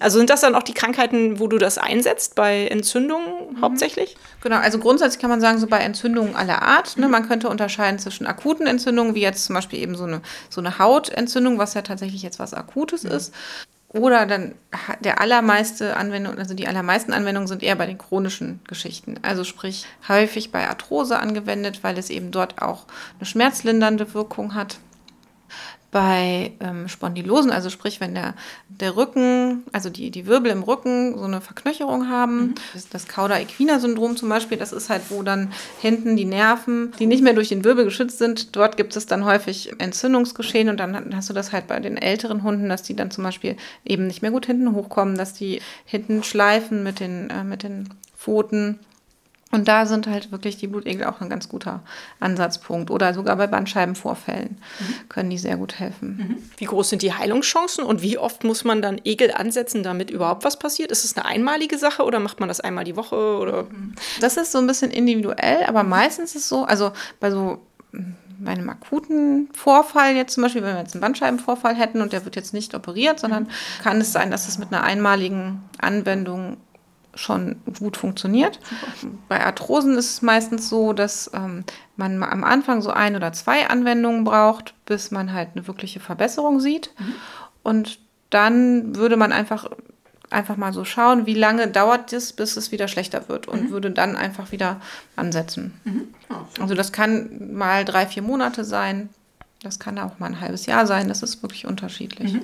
Also 0.00 0.18
sind 0.18 0.28
das 0.28 0.42
dann 0.42 0.54
auch 0.54 0.62
die 0.62 0.74
Krankheiten, 0.74 1.40
wo 1.40 1.46
du 1.46 1.56
das 1.56 1.78
einsetzt, 1.78 2.34
bei 2.34 2.66
Entzündungen 2.66 3.54
mhm. 3.54 3.60
hauptsächlich? 3.62 4.18
Genau, 4.42 4.56
also 4.56 4.78
grundsätzlich 4.78 5.20
kann 5.20 5.30
man 5.30 5.40
sagen, 5.40 5.58
so 5.58 5.66
bei 5.66 5.78
Entzündungen 5.78 6.36
aller 6.36 6.60
Art. 6.60 6.98
Ne? 6.98 7.06
Mhm. 7.06 7.12
Man 7.12 7.26
könnte 7.26 7.48
unterscheiden 7.48 7.98
zwischen 7.98 8.26
akuten 8.26 8.66
Entzündungen, 8.66 9.14
wie 9.14 9.22
jetzt 9.22 9.46
zum 9.46 9.54
Beispiel 9.54 9.78
eben 9.78 9.94
so 9.94 10.04
eine, 10.04 10.20
so 10.50 10.60
eine 10.60 10.78
Hautentzündung, 10.78 11.56
was 11.56 11.72
ja 11.72 11.80
tatsächlich 11.80 12.22
jetzt 12.22 12.38
was 12.38 12.52
Akutes 12.52 13.04
mhm. 13.04 13.12
ist 13.12 13.32
oder 13.88 14.26
dann 14.26 14.54
der 15.00 15.20
allermeiste 15.20 15.96
Anwendung, 15.96 16.38
also 16.38 16.54
die 16.54 16.68
allermeisten 16.68 17.12
Anwendungen 17.12 17.48
sind 17.48 17.62
eher 17.62 17.76
bei 17.76 17.86
den 17.86 17.96
chronischen 17.96 18.60
Geschichten. 18.66 19.14
Also 19.22 19.44
sprich 19.44 19.86
häufig 20.08 20.52
bei 20.52 20.68
Arthrose 20.68 21.18
angewendet, 21.18 21.82
weil 21.82 21.96
es 21.96 22.10
eben 22.10 22.30
dort 22.30 22.60
auch 22.60 22.84
eine 23.18 23.26
schmerzlindernde 23.26 24.12
Wirkung 24.12 24.54
hat 24.54 24.78
bei 25.90 26.52
ähm, 26.60 26.86
Spondylosen, 26.86 27.50
also 27.50 27.70
sprich, 27.70 27.98
wenn 28.00 28.14
der, 28.14 28.34
der 28.68 28.96
Rücken, 28.96 29.62
also 29.72 29.88
die, 29.88 30.10
die 30.10 30.26
Wirbel 30.26 30.50
im 30.50 30.62
Rücken 30.62 31.16
so 31.16 31.24
eine 31.24 31.40
Verknöcherung 31.40 32.08
haben, 32.08 32.38
mhm. 32.38 32.54
das, 32.74 32.88
das 32.90 33.08
Cauda-Equina-Syndrom 33.08 34.16
zum 34.16 34.28
Beispiel, 34.28 34.58
das 34.58 34.72
ist 34.72 34.90
halt, 34.90 35.02
wo 35.08 35.22
dann 35.22 35.50
hinten 35.80 36.16
die 36.16 36.26
Nerven, 36.26 36.92
die 36.98 37.06
nicht 37.06 37.22
mehr 37.22 37.32
durch 37.32 37.48
den 37.48 37.64
Wirbel 37.64 37.86
geschützt 37.86 38.18
sind, 38.18 38.54
dort 38.54 38.76
gibt 38.76 38.96
es 38.96 39.06
dann 39.06 39.24
häufig 39.24 39.72
Entzündungsgeschehen 39.78 40.68
und 40.68 40.78
dann 40.78 41.16
hast 41.16 41.30
du 41.30 41.34
das 41.34 41.52
halt 41.52 41.66
bei 41.68 41.80
den 41.80 41.96
älteren 41.96 42.42
Hunden, 42.42 42.68
dass 42.68 42.82
die 42.82 42.94
dann 42.94 43.10
zum 43.10 43.24
Beispiel 43.24 43.56
eben 43.84 44.06
nicht 44.06 44.20
mehr 44.20 44.30
gut 44.30 44.44
hinten 44.44 44.74
hochkommen, 44.74 45.16
dass 45.16 45.32
die 45.32 45.62
hinten 45.86 46.22
schleifen 46.22 46.82
mit 46.82 47.00
den, 47.00 47.30
äh, 47.30 47.44
mit 47.44 47.62
den 47.62 47.88
Pfoten 48.14 48.78
und 49.50 49.66
da 49.66 49.86
sind 49.86 50.06
halt 50.06 50.30
wirklich 50.30 50.58
die 50.58 50.66
Blutegel 50.66 51.06
auch 51.06 51.20
ein 51.22 51.30
ganz 51.30 51.48
guter 51.48 51.80
Ansatzpunkt. 52.20 52.90
Oder 52.90 53.14
sogar 53.14 53.36
bei 53.36 53.46
Bandscheibenvorfällen 53.46 54.58
mhm. 54.78 55.08
können 55.08 55.30
die 55.30 55.38
sehr 55.38 55.56
gut 55.56 55.78
helfen. 55.78 56.16
Mhm. 56.16 56.42
Wie 56.58 56.66
groß 56.66 56.90
sind 56.90 57.00
die 57.00 57.14
Heilungschancen 57.14 57.84
und 57.84 58.02
wie 58.02 58.18
oft 58.18 58.44
muss 58.44 58.64
man 58.64 58.82
dann 58.82 59.00
Egel 59.04 59.32
ansetzen, 59.32 59.82
damit 59.82 60.10
überhaupt 60.10 60.44
was 60.44 60.58
passiert? 60.58 60.90
Ist 60.90 61.04
es 61.04 61.16
eine 61.16 61.24
einmalige 61.24 61.78
Sache 61.78 62.04
oder 62.04 62.20
macht 62.20 62.40
man 62.40 62.48
das 62.48 62.60
einmal 62.60 62.84
die 62.84 62.96
Woche? 62.96 63.16
Oder? 63.16 63.64
Mhm. 63.64 63.94
Das 64.20 64.36
ist 64.36 64.52
so 64.52 64.58
ein 64.58 64.66
bisschen 64.66 64.90
individuell, 64.90 65.64
aber 65.66 65.82
meistens 65.82 66.34
ist 66.34 66.42
es 66.42 66.48
so, 66.48 66.64
also 66.64 66.92
bei 67.18 67.30
so 67.30 67.62
bei 68.40 68.52
einem 68.52 68.68
akuten 68.70 69.48
Vorfall 69.52 70.14
jetzt 70.14 70.34
zum 70.34 70.44
Beispiel, 70.44 70.62
wenn 70.62 70.74
wir 70.74 70.80
jetzt 70.80 70.94
einen 70.94 71.00
Bandscheibenvorfall 71.00 71.74
hätten 71.74 72.00
und 72.02 72.12
der 72.12 72.24
wird 72.24 72.36
jetzt 72.36 72.54
nicht 72.54 72.74
operiert, 72.74 73.18
sondern 73.18 73.44
mhm. 73.44 73.82
kann 73.82 74.00
es 74.00 74.12
sein, 74.12 74.30
dass 74.30 74.46
es 74.46 74.58
mit 74.58 74.72
einer 74.72 74.84
einmaligen 74.84 75.62
Anwendung 75.78 76.58
schon 77.18 77.56
gut 77.78 77.96
funktioniert. 77.96 78.60
Bei 79.28 79.44
Arthrosen 79.44 79.96
ist 79.96 80.10
es 80.10 80.22
meistens 80.22 80.68
so, 80.68 80.92
dass 80.92 81.30
ähm, 81.34 81.64
man 81.96 82.22
am 82.22 82.44
Anfang 82.44 82.80
so 82.80 82.90
ein 82.90 83.16
oder 83.16 83.32
zwei 83.32 83.68
Anwendungen 83.68 84.24
braucht, 84.24 84.74
bis 84.86 85.10
man 85.10 85.32
halt 85.32 85.50
eine 85.54 85.66
wirkliche 85.66 86.00
Verbesserung 86.00 86.60
sieht. 86.60 86.92
Mhm. 86.98 87.14
Und 87.62 87.98
dann 88.30 88.94
würde 88.94 89.16
man 89.16 89.32
einfach, 89.32 89.68
einfach 90.30 90.56
mal 90.56 90.72
so 90.72 90.84
schauen, 90.84 91.26
wie 91.26 91.34
lange 91.34 91.68
dauert 91.68 92.12
es, 92.12 92.32
bis 92.32 92.56
es 92.56 92.70
wieder 92.70 92.88
schlechter 92.88 93.28
wird 93.28 93.48
und 93.48 93.64
mhm. 93.64 93.70
würde 93.70 93.90
dann 93.90 94.16
einfach 94.16 94.52
wieder 94.52 94.80
ansetzen. 95.16 95.78
Mhm. 95.84 96.08
Oh, 96.30 96.62
also 96.62 96.74
das 96.74 96.92
kann 96.92 97.52
mal 97.52 97.84
drei, 97.84 98.06
vier 98.06 98.22
Monate 98.22 98.64
sein. 98.64 99.08
Das 99.62 99.80
kann 99.80 99.98
auch 99.98 100.20
mal 100.20 100.26
ein 100.26 100.40
halbes 100.40 100.66
Jahr 100.66 100.86
sein. 100.86 101.08
Das 101.08 101.22
ist 101.22 101.42
wirklich 101.42 101.66
unterschiedlich. 101.66 102.34
Mhm. 102.34 102.42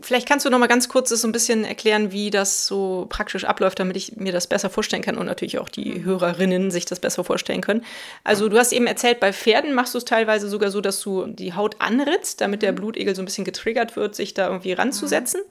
Vielleicht 0.00 0.26
kannst 0.26 0.46
du 0.46 0.50
noch 0.50 0.58
mal 0.58 0.68
ganz 0.68 0.88
kurz 0.88 1.10
so 1.10 1.28
ein 1.28 1.32
bisschen 1.32 1.64
erklären, 1.64 2.12
wie 2.12 2.30
das 2.30 2.66
so 2.66 3.06
praktisch 3.10 3.44
abläuft, 3.44 3.78
damit 3.78 3.96
ich 3.98 4.16
mir 4.16 4.32
das 4.32 4.46
besser 4.46 4.70
vorstellen 4.70 5.02
kann 5.02 5.18
und 5.18 5.26
natürlich 5.26 5.58
auch 5.58 5.68
die 5.68 6.02
Hörerinnen 6.02 6.70
sich 6.70 6.86
das 6.86 6.98
besser 6.98 7.24
vorstellen 7.24 7.60
können. 7.60 7.84
Also 8.24 8.48
du 8.48 8.58
hast 8.58 8.72
eben 8.72 8.86
erzählt, 8.86 9.20
bei 9.20 9.34
Pferden 9.34 9.74
machst 9.74 9.92
du 9.92 9.98
es 9.98 10.06
teilweise 10.06 10.48
sogar 10.48 10.70
so, 10.70 10.80
dass 10.80 11.00
du 11.02 11.26
die 11.26 11.52
Haut 11.52 11.76
anritzt, 11.78 12.40
damit 12.40 12.62
der 12.62 12.72
mhm. 12.72 12.76
Blutegel 12.76 13.14
so 13.14 13.20
ein 13.20 13.26
bisschen 13.26 13.44
getriggert 13.44 13.94
wird, 13.94 14.14
sich 14.14 14.32
da 14.32 14.48
irgendwie 14.48 14.72
ranzusetzen. 14.72 15.42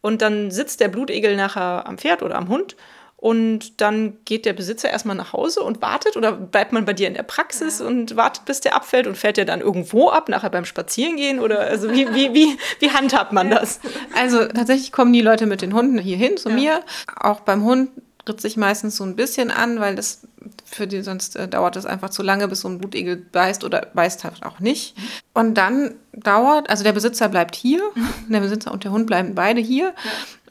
Und 0.00 0.22
dann 0.22 0.52
sitzt 0.52 0.80
der 0.80 0.88
Blutegel 0.88 1.36
nachher 1.36 1.86
am 1.86 1.98
Pferd 1.98 2.22
oder 2.22 2.36
am 2.36 2.48
Hund 2.48 2.76
und 3.22 3.80
dann 3.80 4.16
geht 4.24 4.46
der 4.46 4.52
Besitzer 4.52 4.90
erstmal 4.90 5.14
nach 5.14 5.32
Hause 5.32 5.62
und 5.62 5.80
wartet 5.80 6.16
oder 6.16 6.32
bleibt 6.32 6.72
man 6.72 6.84
bei 6.84 6.92
dir 6.92 7.06
in 7.06 7.14
der 7.14 7.22
Praxis 7.22 7.78
ja. 7.78 7.86
und 7.86 8.16
wartet, 8.16 8.46
bis 8.46 8.60
der 8.60 8.74
abfällt 8.74 9.06
und 9.06 9.16
fällt 9.16 9.36
der 9.36 9.44
dann 9.44 9.60
irgendwo 9.60 10.10
ab, 10.10 10.28
nachher 10.28 10.50
beim 10.50 10.64
Spazierengehen 10.64 11.38
oder 11.38 11.60
also 11.60 11.92
wie, 11.92 12.12
wie, 12.12 12.34
wie, 12.34 12.58
wie 12.80 12.90
handhabt 12.90 13.30
man 13.30 13.48
das? 13.48 13.78
Also 14.16 14.46
tatsächlich 14.46 14.90
kommen 14.90 15.12
die 15.12 15.20
Leute 15.20 15.46
mit 15.46 15.62
den 15.62 15.72
Hunden 15.72 15.98
hier 15.98 16.16
hin 16.16 16.36
zu 16.36 16.48
ja. 16.48 16.54
mir. 16.56 16.82
Auch 17.14 17.38
beim 17.38 17.62
Hund 17.62 17.90
ritzt 18.28 18.42
sich 18.42 18.56
meistens 18.56 18.96
so 18.96 19.04
ein 19.04 19.14
bisschen 19.14 19.52
an, 19.52 19.78
weil 19.78 19.94
das 19.94 20.26
für 20.74 20.86
die, 20.86 21.02
sonst 21.02 21.36
äh, 21.36 21.48
dauert 21.48 21.76
es 21.76 21.86
einfach 21.86 22.10
zu 22.10 22.22
lange, 22.22 22.48
bis 22.48 22.60
so 22.60 22.68
ein 22.68 22.78
Blutegel 22.78 23.16
beißt 23.16 23.64
oder 23.64 23.86
beißt 23.94 24.24
halt 24.24 24.42
auch 24.42 24.60
nicht. 24.60 24.96
Und 25.34 25.54
dann 25.54 25.94
dauert, 26.12 26.70
also 26.70 26.84
der 26.84 26.92
Besitzer 26.92 27.28
bleibt 27.28 27.54
hier, 27.54 27.82
der 28.28 28.40
Besitzer 28.40 28.72
und 28.72 28.84
der 28.84 28.92
Hund 28.92 29.06
bleiben 29.06 29.34
beide 29.34 29.60
hier. 29.60 29.94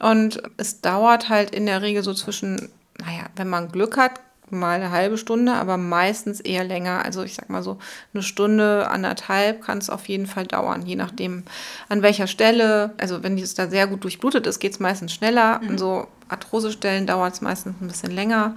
Ja. 0.00 0.10
Und 0.10 0.42
es 0.56 0.80
dauert 0.80 1.28
halt 1.28 1.50
in 1.50 1.66
der 1.66 1.82
Regel 1.82 2.02
so 2.02 2.14
zwischen, 2.14 2.70
naja, 2.98 3.26
wenn 3.36 3.48
man 3.48 3.70
Glück 3.70 3.96
hat, 3.96 4.20
mal 4.52 4.74
eine 4.74 4.90
halbe 4.90 5.16
Stunde, 5.16 5.54
aber 5.54 5.78
meistens 5.78 6.38
eher 6.38 6.62
länger. 6.62 7.04
Also 7.04 7.22
ich 7.22 7.34
sag 7.34 7.48
mal 7.48 7.62
so 7.62 7.78
eine 8.12 8.22
Stunde, 8.22 8.88
anderthalb 8.90 9.62
kann 9.62 9.78
es 9.78 9.88
auf 9.88 10.08
jeden 10.08 10.26
Fall 10.26 10.46
dauern, 10.46 10.84
je 10.84 10.94
nachdem 10.94 11.44
an 11.88 12.02
welcher 12.02 12.26
Stelle. 12.26 12.92
Also 12.98 13.22
wenn 13.22 13.38
es 13.38 13.54
da 13.54 13.68
sehr 13.68 13.86
gut 13.86 14.04
durchblutet 14.04 14.46
ist, 14.46 14.60
geht 14.60 14.72
es 14.72 14.80
meistens 14.80 15.14
schneller. 15.14 15.60
Mhm. 15.62 15.70
An 15.70 15.78
so 15.78 16.06
Arthrosestellen 16.28 17.06
dauert 17.06 17.34
es 17.34 17.40
meistens 17.40 17.76
ein 17.80 17.88
bisschen 17.88 18.12
länger. 18.12 18.54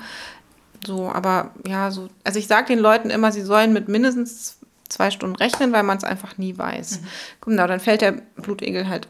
So, 0.86 1.10
aber 1.10 1.52
ja, 1.68 1.92
so, 1.92 2.10
also 2.24 2.40
ich 2.40 2.48
sage 2.48 2.68
den 2.68 2.80
Leuten 2.80 3.10
immer, 3.10 3.32
sie 3.32 3.42
sollen 3.42 3.74
mit 3.74 3.88
mindestens 3.88 4.58
zwei 4.90 5.12
Stunden 5.12 5.36
rechnen, 5.36 5.72
weil 5.72 5.84
man 5.84 5.98
es 5.98 6.04
einfach 6.04 6.38
nie 6.38 6.58
weiß. 6.58 7.02
Mhm. 7.02 7.08
Genau, 7.42 7.68
dann 7.68 7.80
fällt 7.80 8.02
der 8.02 8.14
Blutegel 8.36 8.88
halt 8.88 9.08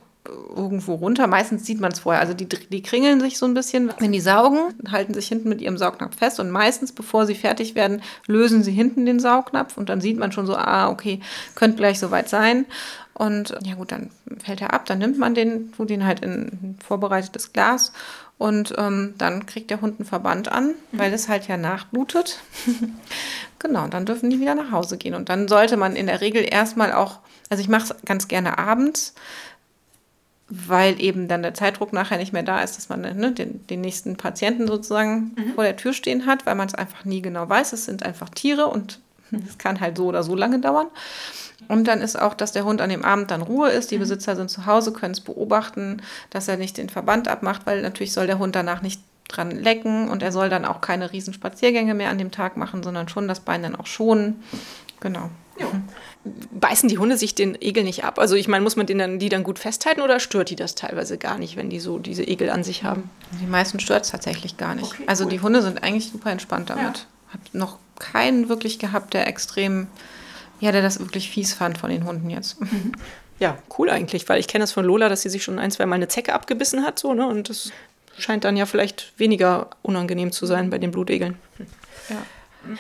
irgendwo 0.55 0.95
runter. 0.95 1.27
Meistens 1.27 1.65
sieht 1.65 1.79
man 1.79 1.91
es 1.91 2.00
vorher. 2.00 2.22
Also 2.22 2.34
die, 2.34 2.48
die 2.48 2.81
kringeln 2.81 3.19
sich 3.19 3.38
so 3.38 3.45
ein 3.45 3.53
bisschen, 3.53 3.91
wenn 4.00 4.12
die 4.12 4.22
saugen, 4.22 4.74
halten 4.91 5.13
sich 5.13 5.27
hinten 5.27 5.50
mit 5.50 5.62
ihrem 5.62 5.77
Saugnapf 5.77 6.17
fest 6.17 6.39
und 6.39 6.50
meistens, 6.50 6.91
bevor 6.91 7.25
sie 7.25 7.36
fertig 7.36 7.75
werden, 7.75 8.01
lösen 8.27 8.63
sie 8.63 8.72
hinten 8.72 9.05
den 9.05 9.19
Saugnapf 9.19 9.77
und 9.77 9.89
dann 9.89 10.01
sieht 10.01 10.17
man 10.17 10.31
schon 10.31 10.48
so, 10.48 10.55
ah, 10.55 10.89
okay, 10.89 11.19
könnte 11.53 11.77
gleich 11.77 12.00
soweit 12.00 12.29
sein. 12.29 12.65
Und 13.13 13.55
ja 13.63 13.75
gut, 13.75 13.91
dann 13.91 14.10
fällt 14.43 14.62
er 14.62 14.74
ab, 14.74 14.86
dann 14.86 15.00
nimmt 15.00 15.17
man 15.17 15.36
den, 15.36 15.72
tut 15.72 15.89
ihn 15.89 16.05
halt 16.05 16.19
in 16.19 16.31
ein 16.31 16.79
vorbereitetes 16.86 17.53
Glas 17.53 17.93
und 18.38 18.74
ähm, 18.77 19.13
dann 19.18 19.46
kriegt 19.46 19.70
der 19.70 19.82
Hund 19.82 20.00
einen 20.00 20.08
Verband 20.08 20.51
an, 20.51 20.68
mhm. 20.68 21.00
weil 21.00 21.13
es 21.13 21.30
halt 21.30 21.48
ja 21.48 21.56
nachblutet. 21.56 22.42
genau, 23.60 23.88
dann 23.88 24.06
dürfen 24.06 24.30
die 24.30 24.39
wieder 24.39 24.56
nach 24.56 24.72
Hause 24.72 24.98
gehen. 24.98 25.15
Und 25.15 25.30
dann 25.30 25.48
sollte 25.48 25.77
man 25.77 25.96
in 25.96 26.08
der 26.08 26.22
Regel 26.22 26.46
erstmal 26.50 26.92
auch, 26.92 27.20
also 27.50 27.62
ich 27.62 27.70
mache 27.70 27.94
es 27.94 28.06
ganz 28.06 28.27
gerne 28.27 28.58
abends, 28.58 29.13
weil 30.50 31.01
eben 31.01 31.27
dann 31.27 31.42
der 31.42 31.54
Zeitdruck 31.54 31.94
nachher 31.94 32.18
nicht 32.18 32.34
mehr 32.34 32.44
da 32.44 32.62
ist, 32.62 32.77
dass 32.77 32.89
man 32.89 33.01
ne, 33.01 33.32
den, 33.32 33.65
den 33.68 33.82
nächsten 33.82 34.18
Patienten 34.18 34.68
sozusagen 34.68 35.34
mhm. 35.36 35.54
vor 35.56 35.63
der 35.63 35.77
Tür 35.77 35.94
stehen 35.94 36.25
hat, 36.25 36.46
weil 36.46 36.56
man 36.56 36.68
es 36.68 36.75
einfach 36.75 37.06
nie 37.06 37.22
genau 37.22 37.48
weiß. 37.48 37.74
Es 37.74 37.86
sind 37.86 38.04
einfach 38.04 38.30
Tiere 38.30 38.68
und 38.68 39.00
es 39.48 39.58
kann 39.58 39.79
halt 39.79 39.98
so 39.98 40.05
oder 40.05 40.24
so 40.24 40.36
lange 40.36 40.60
dauern. 40.60 40.88
Und 41.67 41.88
dann 41.88 42.01
ist 42.01 42.20
auch, 42.20 42.34
dass 42.34 42.51
der 42.51 42.65
Hund 42.65 42.82
an 42.82 42.89
dem 42.89 43.03
Abend 43.03 43.32
dann 43.32 43.41
Ruhe 43.41 43.70
ist. 43.70 43.91
Die 43.91 43.96
mhm. 43.96 44.01
Besitzer 44.01 44.36
sind 44.36 44.50
zu 44.50 44.65
Hause, 44.65 44.91
können 44.91 45.13
es 45.13 45.22
beobachten, 45.22 46.01
dass 46.29 46.48
er 46.48 46.58
nicht 46.58 46.77
den 46.77 46.89
Verband 46.89 47.27
abmacht, 47.27 47.65
weil 47.65 47.82
natürlich 47.82 48.13
soll 48.13 48.27
der 48.27 48.39
Hund 48.39 48.55
danach 48.55 48.82
nicht 48.82 49.01
dran 49.27 49.51
lecken 49.51 50.10
und 50.10 50.22
er 50.22 50.32
soll 50.32 50.50
dann 50.50 50.65
auch 50.65 50.82
keine 50.82 51.12
Riesenspaziergänge 51.12 51.94
mehr 51.96 52.10
an 52.10 52.17
dem 52.17 52.32
Tag 52.32 52.58
machen, 52.58 52.84
sondern 52.84 53.10
schon 53.10 53.27
das 53.27 53.39
Bein 53.39 53.63
dann 53.63 53.75
auch 53.75 53.88
schonen. 53.88 54.44
Genau. 55.00 55.29
Ja. 55.60 55.67
Beißen 56.51 56.89
die 56.89 56.98
Hunde 56.98 57.17
sich 57.17 57.34
den 57.34 57.60
Egel 57.62 57.84
nicht 57.84 58.03
ab? 58.03 58.20
Also 58.20 58.36
ich 58.36 58.48
meine, 58.48 58.63
muss 58.63 58.75
man 58.75 58.86
den 58.86 58.98
dann, 58.98 59.20
die 59.20 59.29
dann 59.29 59.44
gut 59.44 59.58
festhalten 59.58 60.01
oder 60.01 60.20
stört 60.20 60.50
die 60.50 60.55
das 60.55 60.75
teilweise 60.75 61.17
gar 61.17 61.38
nicht, 61.38 61.55
wenn 61.55 61.70
die 61.70 61.79
so 61.79 61.98
diese 61.98 62.27
Egel 62.27 62.50
an 62.50 62.63
sich 62.63 62.84
haben? 62.84 63.10
Die 63.41 63.46
meisten 63.46 63.79
stört 63.79 64.03
es 64.03 64.12
tatsächlich 64.12 64.58
gar 64.58 64.75
nicht. 64.75 64.94
Okay, 64.94 65.03
also 65.08 65.24
cool. 65.24 65.29
die 65.32 65.39
Hunde 65.39 65.62
sind 65.62 65.82
eigentlich 65.82 66.10
super 66.12 66.32
entspannt 66.32 66.70
damit. 66.70 66.84
Ja. 66.84 67.34
Hat 67.34 67.39
noch 67.53 67.79
keinen 68.00 68.50
wirklich 68.50 68.80
gehabt, 68.80 69.14
der 69.14 69.28
extrem, 69.28 69.88
ja, 70.60 70.72
der 70.72 70.82
das 70.82 71.00
wirklich 71.00 71.30
fies 71.30 71.54
fand 71.54 71.78
von 71.78 71.90
den 71.90 72.06
Hunden 72.06 72.30
jetzt. 72.30 72.60
Mhm. 72.62 72.94
Ja, 73.40 73.58
cool 73.78 73.90
eigentlich, 73.90 74.28
weil 74.30 74.40
ich 74.40 74.48
kenne 74.48 74.64
das 74.64 74.72
von 74.72 74.86
Lola, 74.86 75.10
dass 75.10 75.22
sie 75.22 75.30
sich 75.30 75.44
schon 75.44 75.60
ein, 75.60 75.72
zwei 75.72 75.86
Mal 75.86 75.96
eine 75.96 76.08
Zecke 76.08 76.34
abgebissen 76.34 76.86
hat, 76.86 77.00
so, 77.00 77.14
ne? 77.14 77.28
Und 77.28 77.50
das 77.50 77.72
scheint 78.18 78.46
dann 78.46 78.56
ja 78.56 78.66
vielleicht 78.66 79.12
weniger 79.18 79.70
unangenehm 79.82 80.32
zu 80.32 80.46
sein 80.46 80.70
bei 80.70 80.78
den 80.78 80.92
Blutegeln. 80.92 81.38
Ja. 82.10 82.18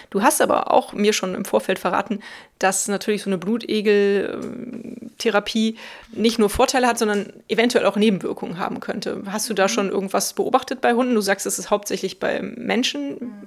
Du 0.09 0.23
hast 0.23 0.41
aber 0.41 0.71
auch 0.71 0.93
mir 0.93 1.13
schon 1.13 1.35
im 1.35 1.45
Vorfeld 1.45 1.77
verraten, 1.77 2.21
dass 2.57 2.87
natürlich 2.87 3.21
so 3.21 3.29
eine 3.29 3.37
Blutegeltherapie 3.37 5.77
nicht 6.11 6.39
nur 6.39 6.49
Vorteile 6.49 6.87
hat, 6.87 6.97
sondern 6.97 7.31
eventuell 7.49 7.85
auch 7.85 7.95
Nebenwirkungen 7.95 8.57
haben 8.57 8.79
könnte. 8.79 9.21
Hast 9.27 9.47
du 9.47 9.53
da 9.53 9.69
schon 9.69 9.89
irgendwas 9.89 10.33
beobachtet 10.33 10.81
bei 10.81 10.93
Hunden? 10.93 11.13
Du 11.13 11.21
sagst, 11.21 11.45
es 11.45 11.59
ist 11.59 11.69
hauptsächlich 11.69 12.19
bei 12.19 12.41
Menschen. 12.41 13.44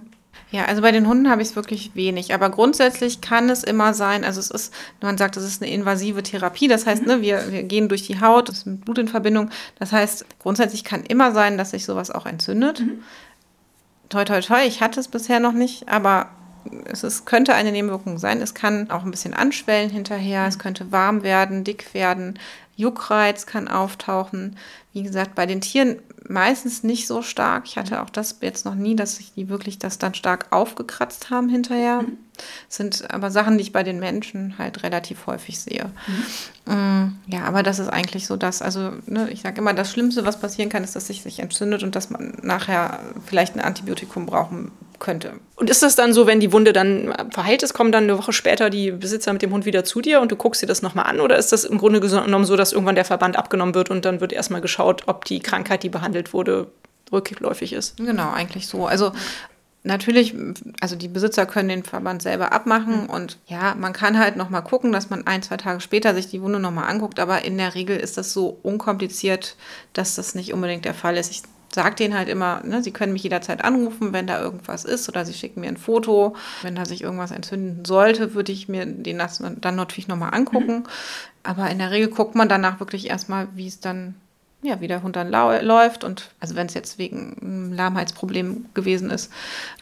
Ja, 0.51 0.65
also 0.65 0.81
bei 0.81 0.93
den 0.93 1.07
Hunden 1.07 1.29
habe 1.29 1.43
ich 1.43 1.49
es 1.49 1.57
wirklich 1.57 1.95
wenig. 1.95 2.33
Aber 2.33 2.49
grundsätzlich 2.49 3.21
kann 3.21 3.51
es 3.51 3.65
immer 3.65 3.93
sein, 3.93 4.25
also 4.25 4.41
es 4.41 4.51
ist, 4.51 4.73
man 5.03 5.19
sagt, 5.19 5.37
es 5.37 5.45
ist 5.45 5.63
eine 5.63 5.71
invasive 5.71 6.23
Therapie. 6.23 6.69
Das 6.69 6.87
heißt, 6.87 7.03
mhm. 7.03 7.09
ne, 7.09 7.23
wir, 7.23 7.53
wir 7.53 7.63
gehen 7.65 7.89
durch 7.89 8.07
die 8.07 8.21
Haut, 8.21 8.49
das 8.49 8.59
ist 8.59 8.67
mit 8.67 8.85
Blut 8.85 8.99
in 8.99 9.09
Verbindung. 9.09 9.51
Das 9.79 9.93
heißt, 9.93 10.25
grundsätzlich 10.39 10.85
kann 10.85 11.03
immer 11.05 11.33
sein, 11.33 11.59
dass 11.59 11.73
sich 11.73 11.85
sowas 11.85 12.11
auch 12.11 12.25
entzündet. 12.25 12.81
Mhm 12.81 13.03
toi, 14.09 14.25
toi, 14.25 14.41
toi, 14.41 14.67
ich 14.67 14.81
hatte 14.81 15.01
es 15.01 15.09
bisher 15.09 15.41
noch 15.41 15.53
nicht, 15.53 15.89
aber 15.89 16.31
es 16.85 17.05
ist, 17.05 17.25
könnte 17.25 17.55
eine 17.55 17.73
Nebenwirkung 17.73 18.19
sein. 18.19 18.41
Es 18.41 18.55
kann 18.55 18.91
auch 18.91 19.05
ein 19.05 19.11
bisschen 19.11 19.35
anschwellen 19.35 19.91
hinterher, 19.91 20.47
es 20.47 20.59
könnte 20.59 20.93
warm 20.93 21.23
werden, 21.23 21.65
dick 21.65 21.95
werden, 21.95 22.39
Juckreiz 22.77 23.47
kann 23.47 23.69
auftauchen. 23.69 24.57
Wie 24.93 25.03
gesagt, 25.03 25.35
bei 25.35 25.47
den 25.47 25.61
Tieren 25.61 25.97
meistens 26.29 26.83
nicht 26.83 27.07
so 27.07 27.23
stark. 27.23 27.65
Ich 27.67 27.77
hatte 27.77 28.03
auch 28.03 28.11
das 28.11 28.39
jetzt 28.41 28.65
noch 28.65 28.75
nie, 28.75 28.97
dass 28.97 29.17
sich 29.17 29.33
die 29.35 29.49
wirklich 29.49 29.79
das 29.79 29.99
dann 29.99 30.15
stark 30.15 30.47
aufgekratzt 30.51 31.31
haben 31.31 31.49
hinterher. 31.49 32.03
Mhm. 32.03 32.19
Sind 32.69 33.11
aber 33.11 33.31
Sachen, 33.31 33.59
die 33.59 33.63
ich 33.63 33.73
bei 33.73 33.83
den 33.83 33.99
Menschen 33.99 34.59
halt 34.59 34.83
relativ 34.83 35.27
häufig 35.27 35.59
sehe. 35.59 35.91
Mhm. 36.67 37.17
Ja, 37.27 37.45
aber 37.45 37.63
das 37.63 37.79
ist 37.79 37.89
eigentlich 37.89 38.27
so 38.27 38.37
das. 38.37 38.63
Also, 38.63 38.93
ne, 39.07 39.31
ich 39.31 39.41
sage 39.41 39.61
immer, 39.61 39.73
das 39.73 39.91
Schlimmste, 39.91 40.27
was 40.27 40.39
passieren 40.39 40.69
kann, 40.69 40.85
ist, 40.85 40.95
dass 40.95 41.07
sich 41.07 41.23
sich 41.23 41.41
entzündet 41.41 41.83
und 41.83 41.97
dass 41.97 42.11
man 42.11 42.35
nachher 42.43 43.01
vielleicht 43.25 43.57
ein 43.57 43.61
Antibiotikum 43.61 44.27
brauchen 44.27 44.71
könnte. 44.99 45.35
Und 45.57 45.71
ist 45.71 45.83
das 45.83 45.97
dann 45.97 46.13
so, 46.13 46.27
wenn 46.27 46.41
die 46.41 46.53
Wunde 46.53 46.73
dann 46.73 47.15
verheilt 47.31 47.63
ist, 47.63 47.75
kommen 47.75 47.93
dann 47.93 48.05
eine 48.05 48.19
Woche 48.19 48.33
später 48.33 48.71
die 48.71 48.91
Besitzer 48.91 49.33
mit 49.33 49.43
dem 49.43 49.53
Hund 49.53 49.65
wieder 49.65 49.85
zu 49.85 50.01
dir 50.01 50.21
und 50.21 50.31
du 50.31 50.37
guckst 50.37 50.63
dir 50.63 50.67
das 50.67 50.83
nochmal 50.83 51.07
an? 51.07 51.21
Oder 51.21 51.37
ist 51.37 51.53
das 51.53 51.65
im 51.65 51.79
Grunde 51.79 52.01
genommen 52.01 52.45
so, 52.45 52.57
dass 52.57 52.73
irgendwann 52.73 52.95
der 52.95 53.05
Verband 53.05 53.37
abgenommen 53.37 53.75
wird 53.75 53.91
und 53.91 54.05
dann 54.05 54.21
wird 54.21 54.33
erstmal 54.33 54.61
geschaut, 54.61 55.05
ob 55.07 55.25
die 55.25 55.41
Krankheit, 55.41 55.83
die 55.83 55.89
behandelt 55.89 56.33
wurde, 56.33 56.69
rückläufig 57.13 57.73
ist? 57.73 57.97
Genau, 57.97 58.31
eigentlich 58.33 58.67
so. 58.67 58.87
Also 58.87 59.13
natürlich, 59.83 60.35
also 60.81 60.97
die 60.97 61.09
Besitzer 61.09 61.47
können 61.47 61.69
den 61.69 61.85
Verband 61.85 62.23
selber 62.23 62.53
abmachen 62.53 63.05
mhm. 63.05 63.11
und 63.11 63.39
ja, 63.47 63.75
man 63.75 63.93
kann 63.93 64.19
halt 64.19 64.37
nochmal 64.37 64.63
gucken, 64.63 64.93
dass 64.93 65.11
man 65.11 65.27
ein, 65.27 65.43
zwei 65.43 65.57
Tage 65.57 65.81
später 65.81 66.15
sich 66.15 66.29
die 66.29 66.43
Wunde 66.43 66.61
nochmal 66.61 66.91
anguckt, 66.91 67.21
aber 67.21 67.45
in 67.45 67.59
der 67.59 67.75
Regel 67.75 67.97
ist 67.97 68.17
das 68.17 68.33
so 68.33 68.59
unkompliziert, 68.63 69.57
dass 69.93 70.15
das 70.15 70.35
nicht 70.35 70.53
unbedingt 70.53 70.85
der 70.85 70.95
Fall 70.95 71.17
ist. 71.17 71.31
Ich 71.31 71.43
sage 71.75 71.97
denen 71.97 72.15
halt 72.15 72.29
immer, 72.29 72.63
ne, 72.65 72.83
sie 72.83 72.93
können 72.93 73.13
mich 73.13 73.23
jederzeit 73.23 73.63
anrufen, 73.63 74.13
wenn 74.13 74.27
da 74.27 74.41
irgendwas 74.41 74.85
ist 74.85 75.09
oder 75.09 75.25
sie 75.25 75.35
schicken 75.35 75.61
mir 75.61 75.69
ein 75.69 75.77
Foto. 75.77 76.35
Wenn 76.63 76.75
da 76.75 76.85
sich 76.85 77.03
irgendwas 77.03 77.31
entzünden 77.31 77.85
sollte, 77.85 78.35
würde 78.35 78.53
ich 78.53 78.69
mir 78.69 78.87
den 78.87 79.19
dann 79.61 79.77
natürlich 79.77 80.09
nochmal 80.09 80.35
angucken. 80.35 80.79
Mhm. 80.79 80.87
Aber 81.43 81.71
in 81.71 81.79
der 81.79 81.91
Regel 81.91 82.09
guckt 82.09 82.35
man 82.35 82.49
danach 82.49 82.81
wirklich 82.81 83.11
erstmal, 83.11 83.49
wie 83.55 83.67
es 83.67 83.81
dann, 83.81 84.15
ja, 84.63 84.81
wie 84.81 84.89
der 84.89 85.03
Hund 85.03 85.17
dann 85.17 85.31
läuft 85.31 86.05
und 86.05 86.31
also 86.41 86.57
wenn 86.57 86.67
es 86.67 86.75
jetzt 86.75 86.99
wegen 86.99 87.37
einem 87.41 87.73
Lahmheitsproblem 87.75 88.67
gewesen 88.75 89.11
ist. 89.11 89.31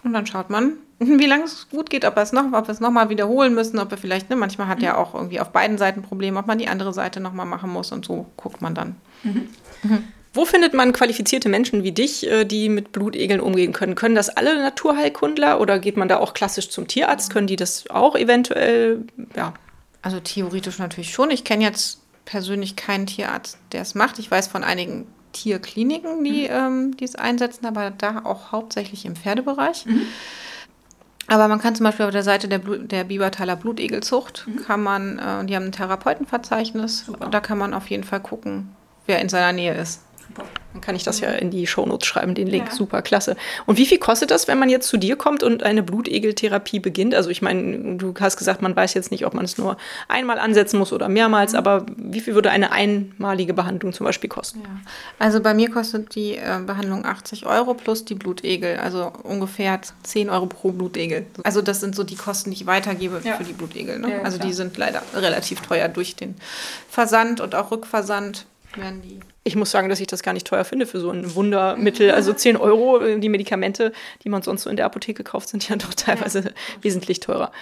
Und 0.03 0.13
dann 0.13 0.27
schaut 0.27 0.51
man, 0.51 0.73
wie 0.99 1.27
lange 1.27 1.45
es 1.45 1.69
gut 1.71 1.89
geht, 1.89 2.05
ob, 2.05 2.17
es 2.17 2.33
noch, 2.33 2.53
ob 2.53 2.67
wir 2.67 2.73
es 2.73 2.81
nochmal 2.81 3.11
wiederholen 3.11 3.55
müssen, 3.55 3.79
ob 3.79 3.93
er 3.93 3.99
vielleicht, 3.99 4.29
ne, 4.29 4.37
manchmal 4.37 4.67
hat 4.67 4.79
mhm. 4.79 4.85
er 4.85 4.99
auch 4.99 5.15
irgendwie 5.15 5.41
auf 5.41 5.51
beiden 5.51 5.79
Seiten 5.79 6.03
Probleme, 6.03 6.41
ob 6.41 6.47
man 6.47 6.59
die 6.59 6.69
andere 6.69 6.93
Seite 6.93 7.21
nochmal 7.21 7.47
machen 7.47 7.71
muss 7.71 7.93
und 7.93 8.05
so 8.05 8.27
guckt 8.37 8.61
man 8.61 8.75
dann. 8.75 8.97
Mhm. 9.23 9.49
Mhm. 9.83 10.05
Wo 10.37 10.45
findet 10.45 10.75
man 10.75 10.93
qualifizierte 10.93 11.49
Menschen 11.49 11.83
wie 11.83 11.93
dich, 11.93 12.27
äh, 12.31 12.45
die 12.45 12.69
mit 12.69 12.93
Blutegeln 12.93 13.41
umgehen 13.41 13.73
können? 13.73 13.95
Können 13.95 14.15
das 14.15 14.29
alle 14.29 14.57
Naturheilkundler 14.59 15.61
oder 15.61 15.79
geht 15.79 15.97
man 15.97 16.09
da 16.09 16.19
auch 16.19 16.35
klassisch 16.35 16.69
zum 16.69 16.87
Tierarzt? 16.87 17.33
Können 17.33 17.47
die 17.47 17.57
das 17.57 17.89
auch 17.89 18.15
eventuell? 18.15 19.05
Ja. 19.35 19.55
Also 20.03 20.21
theoretisch 20.21 20.79
natürlich 20.79 21.13
schon. 21.13 21.31
Ich 21.31 21.45
kenne 21.45 21.65
jetzt 21.65 22.01
persönlich 22.27 22.77
keinen 22.77 23.07
Tierarzt, 23.07 23.59
der 23.73 23.81
es 23.81 23.95
macht. 23.95 24.19
Ich 24.19 24.31
weiß 24.31 24.49
von 24.49 24.63
einigen 24.63 25.07
Tierkliniken, 25.33 26.23
die 26.23 26.45
mhm. 26.45 26.51
ähm, 26.51 26.97
es 27.01 27.17
einsetzen, 27.17 27.67
aber 27.67 27.91
da 27.91 28.23
auch 28.25 28.53
hauptsächlich 28.53 29.05
im 29.05 29.17
Pferdebereich. 29.17 29.87
Mhm. 29.87 30.03
Aber 31.29 31.49
man 31.49 31.61
kann 31.61 31.75
zum 31.75 31.85
Beispiel 31.85 32.07
auf 32.07 32.13
der 32.13 32.23
Seite 32.23 32.47
der, 32.47 32.59
Blut, 32.59 32.93
der 32.93 33.05
Biebertaler 33.05 33.57
Blutegelzucht, 33.57 34.47
mhm. 34.47 34.57
kann 34.65 34.83
man, 34.83 35.19
äh, 35.19 35.45
die 35.45 35.57
haben 35.57 35.67
ein 35.67 35.73
Therapeutenverzeichnis, 35.73 37.07
da 37.31 37.41
kann 37.41 37.59
man 37.59 37.75
auf 37.75 37.89
jeden 37.89 38.05
Fall 38.05 38.21
gucken, 38.21 38.71
wer 39.07 39.21
in 39.21 39.29
seiner 39.29 39.53
Nähe 39.53 39.75
ist. 39.75 40.06
Dann 40.35 40.81
kann 40.83 40.95
ich 40.95 41.05
das 41.05 41.21
ja 41.21 41.31
in 41.31 41.51
die 41.51 41.67
Shownotes 41.67 42.07
schreiben, 42.07 42.35
den 42.35 42.47
Link. 42.47 42.69
Ja. 42.69 42.75
Super, 42.75 43.01
klasse. 43.01 43.37
Und 43.65 43.79
wie 43.79 43.87
viel 43.87 43.99
kostet 43.99 44.31
das, 44.31 44.47
wenn 44.47 44.59
man 44.59 44.69
jetzt 44.69 44.89
zu 44.89 44.99
dir 44.99 45.17
kommt 45.17 45.43
und 45.43 45.63
eine 45.63 45.83
Blutegeltherapie 45.83 46.81
beginnt? 46.81 47.15
Also 47.15 47.31
ich 47.31 47.41
meine, 47.41 47.97
du 47.97 48.13
hast 48.21 48.37
gesagt, 48.37 48.61
man 48.61 48.77
weiß 48.77 48.95
jetzt 48.95 49.11
nicht, 49.11 49.25
ob 49.25 49.35
man 49.35 49.45
es 49.45 49.57
nur 49.57 49.77
einmal 50.09 50.39
ansetzen 50.39 50.79
muss 50.79 50.93
oder 50.93 51.09
mehrmals, 51.09 51.53
mhm. 51.53 51.59
aber 51.59 51.87
wie 51.97 52.21
viel 52.21 52.35
würde 52.35 52.51
eine 52.51 52.73
einmalige 52.73 53.55
Behandlung 53.55 53.93
zum 53.93 54.05
Beispiel 54.05 54.29
kosten? 54.29 54.61
Ja. 54.61 54.69
Also 55.19 55.41
bei 55.41 55.55
mir 55.55 55.71
kostet 55.71 56.15
die 56.15 56.37
äh, 56.37 56.61
Behandlung 56.67 57.07
80 57.07 57.47
Euro 57.47 57.75
plus 57.75 58.05
die 58.05 58.15
Blutegel, 58.15 58.77
also 58.77 59.13
ungefähr 59.23 59.81
10 60.03 60.29
Euro 60.29 60.47
pro 60.47 60.73
Blutegel. 60.73 61.27
Also 61.45 61.63
das 61.63 61.81
sind 61.81 61.97
so 61.97 62.05
die 62.05 62.17
Kosten, 62.17 62.51
die 62.51 62.57
ich 62.57 62.67
weitergebe 62.67 63.21
ja. 63.25 63.37
für 63.37 63.45
die 63.45 63.53
Blutegel. 63.53 63.99
Ne? 63.99 64.21
also 64.23 64.39
die 64.39 64.53
sind 64.53 64.77
leider 64.77 65.03
relativ 65.15 65.61
teuer 65.61 65.89
durch 65.89 66.17
den 66.17 66.35
Versand 66.89 67.41
und 67.41 67.55
auch 67.55 67.71
Rückversand 67.71 68.47
werden 68.75 69.03
die 69.03 69.21
ich 69.47 69.55
muss 69.55 69.71
sagen, 69.71 69.89
dass 69.89 70.01
ich 70.01 70.09
das 70.09 70.23
gar 70.23 70.33
nicht 70.33 70.47
teuer 70.47 70.65
finde 70.65 70.87
für 70.87 70.99
so 70.99 71.11
ein 71.11 71.35
Wundermittel. 71.35 72.11
Also 72.11 72.33
10 72.35 72.57
Euro, 72.57 73.01
äh, 73.01 73.19
die 73.19 73.29
Medikamente, 73.29 73.93
die 74.25 74.29
man 74.29 74.43
sonst 74.43 74.63
so 74.63 74.71
in 74.71 74.77
der 74.77 74.87
Apotheke 74.87 75.23
kauft, 75.23 75.49
sind 75.49 75.69
ja 75.69 75.77
doch 75.77 75.95
teilweise 75.95 76.41
ja. 76.41 76.51
wesentlich 76.83 77.21
teurer. 77.21 77.53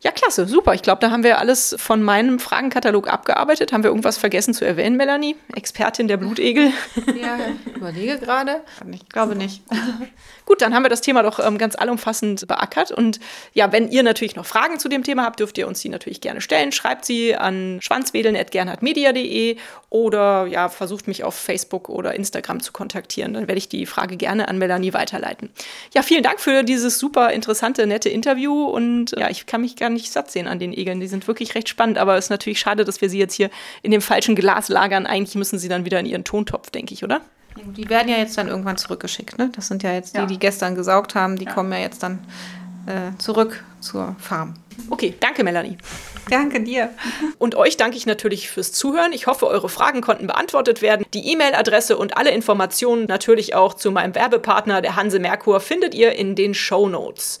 Ja, 0.00 0.12
klasse, 0.12 0.46
super. 0.46 0.74
Ich 0.74 0.82
glaube, 0.82 1.00
da 1.00 1.10
haben 1.10 1.24
wir 1.24 1.38
alles 1.38 1.74
von 1.76 2.04
meinem 2.04 2.38
Fragenkatalog 2.38 3.08
abgearbeitet. 3.08 3.72
Haben 3.72 3.82
wir 3.82 3.90
irgendwas 3.90 4.16
vergessen 4.16 4.54
zu 4.54 4.64
erwähnen, 4.64 4.96
Melanie? 4.96 5.34
Expertin 5.56 6.06
der 6.06 6.18
Blutegel. 6.18 6.72
Ja, 7.20 7.36
ich 7.66 7.74
überlege 7.74 8.18
gerade. 8.18 8.60
Ich 8.92 9.08
glaube 9.08 9.34
nicht. 9.34 9.62
Gut, 10.46 10.62
dann 10.62 10.72
haben 10.72 10.84
wir 10.84 10.88
das 10.88 11.00
Thema 11.00 11.22
doch 11.22 11.44
ähm, 11.44 11.58
ganz 11.58 11.74
allumfassend 11.74 12.46
beackert. 12.46 12.92
Und 12.92 13.18
ja, 13.54 13.72
wenn 13.72 13.88
ihr 13.88 14.04
natürlich 14.04 14.36
noch 14.36 14.46
Fragen 14.46 14.78
zu 14.78 14.88
dem 14.88 15.02
Thema 15.02 15.24
habt, 15.24 15.40
dürft 15.40 15.58
ihr 15.58 15.66
uns 15.66 15.80
die 15.80 15.88
natürlich 15.88 16.20
gerne 16.20 16.40
stellen. 16.40 16.70
Schreibt 16.70 17.04
sie 17.04 17.34
an 17.34 17.80
schwanzwedeln.gernhardmedia.de 17.82 19.56
oder 19.90 20.46
ja, 20.46 20.68
versucht 20.68 21.08
mich 21.08 21.24
auf 21.24 21.34
Facebook 21.34 21.88
oder 21.88 22.14
Instagram 22.14 22.60
zu 22.60 22.72
kontaktieren. 22.72 23.34
Dann 23.34 23.48
werde 23.48 23.58
ich 23.58 23.68
die 23.68 23.84
Frage 23.84 24.16
gerne 24.16 24.48
an 24.48 24.58
Melanie 24.58 24.92
weiterleiten. 24.92 25.50
Ja, 25.92 26.02
vielen 26.02 26.22
Dank 26.22 26.38
für 26.38 26.62
dieses 26.62 26.98
super 26.98 27.32
interessante, 27.32 27.86
nette 27.86 28.08
Interview. 28.08 28.64
Und 28.64 29.10
ja, 29.18 29.28
ich 29.28 29.46
kann 29.46 29.60
mich 29.60 29.74
gerne 29.74 29.87
gar 29.88 29.94
nicht 29.94 30.12
satt 30.12 30.30
sehen 30.30 30.46
an 30.46 30.58
den 30.58 30.72
Egeln. 30.72 31.00
Die 31.00 31.06
sind 31.06 31.26
wirklich 31.26 31.54
recht 31.54 31.68
spannend, 31.68 31.98
aber 31.98 32.16
es 32.16 32.26
ist 32.26 32.30
natürlich 32.30 32.60
schade, 32.60 32.84
dass 32.84 33.00
wir 33.00 33.08
sie 33.08 33.18
jetzt 33.18 33.34
hier 33.34 33.50
in 33.82 33.90
dem 33.90 34.02
falschen 34.02 34.36
Glas 34.36 34.68
lagern. 34.68 35.06
Eigentlich 35.06 35.34
müssen 35.34 35.58
sie 35.58 35.68
dann 35.68 35.84
wieder 35.84 35.98
in 35.98 36.06
ihren 36.06 36.24
Tontopf, 36.24 36.70
denke 36.70 36.94
ich, 36.94 37.04
oder? 37.04 37.20
Die 37.56 37.88
werden 37.88 38.08
ja 38.08 38.18
jetzt 38.18 38.38
dann 38.38 38.46
irgendwann 38.46 38.76
zurückgeschickt. 38.76 39.38
Ne? 39.38 39.50
Das 39.54 39.66
sind 39.66 39.82
ja 39.82 39.92
jetzt 39.92 40.14
die, 40.14 40.20
ja. 40.20 40.26
die 40.26 40.38
gestern 40.38 40.74
gesaugt 40.74 41.14
haben. 41.14 41.36
Die 41.36 41.46
ja. 41.46 41.52
kommen 41.52 41.72
ja 41.72 41.78
jetzt 41.78 42.02
dann 42.02 42.20
äh, 42.86 43.16
zurück 43.18 43.64
zur 43.80 44.14
Farm. 44.18 44.54
Okay, 44.90 45.14
danke 45.18 45.42
Melanie. 45.42 45.78
Danke 46.30 46.62
dir. 46.62 46.90
Und 47.38 47.54
euch 47.54 47.76
danke 47.76 47.96
ich 47.96 48.06
natürlich 48.06 48.50
fürs 48.50 48.72
Zuhören. 48.72 49.12
Ich 49.12 49.26
hoffe, 49.26 49.46
eure 49.46 49.68
Fragen 49.68 50.02
konnten 50.02 50.26
beantwortet 50.26 50.82
werden. 50.82 51.04
Die 51.14 51.32
E-Mail-Adresse 51.32 51.96
und 51.96 52.16
alle 52.16 52.30
Informationen 52.30 53.06
natürlich 53.06 53.54
auch 53.54 53.74
zu 53.74 53.90
meinem 53.90 54.14
Werbepartner, 54.14 54.82
der 54.82 54.94
Hanse 54.94 55.18
Merkur, 55.18 55.60
findet 55.60 55.94
ihr 55.94 56.12
in 56.12 56.36
den 56.36 56.54
Show 56.54 56.88
Notes. 56.88 57.40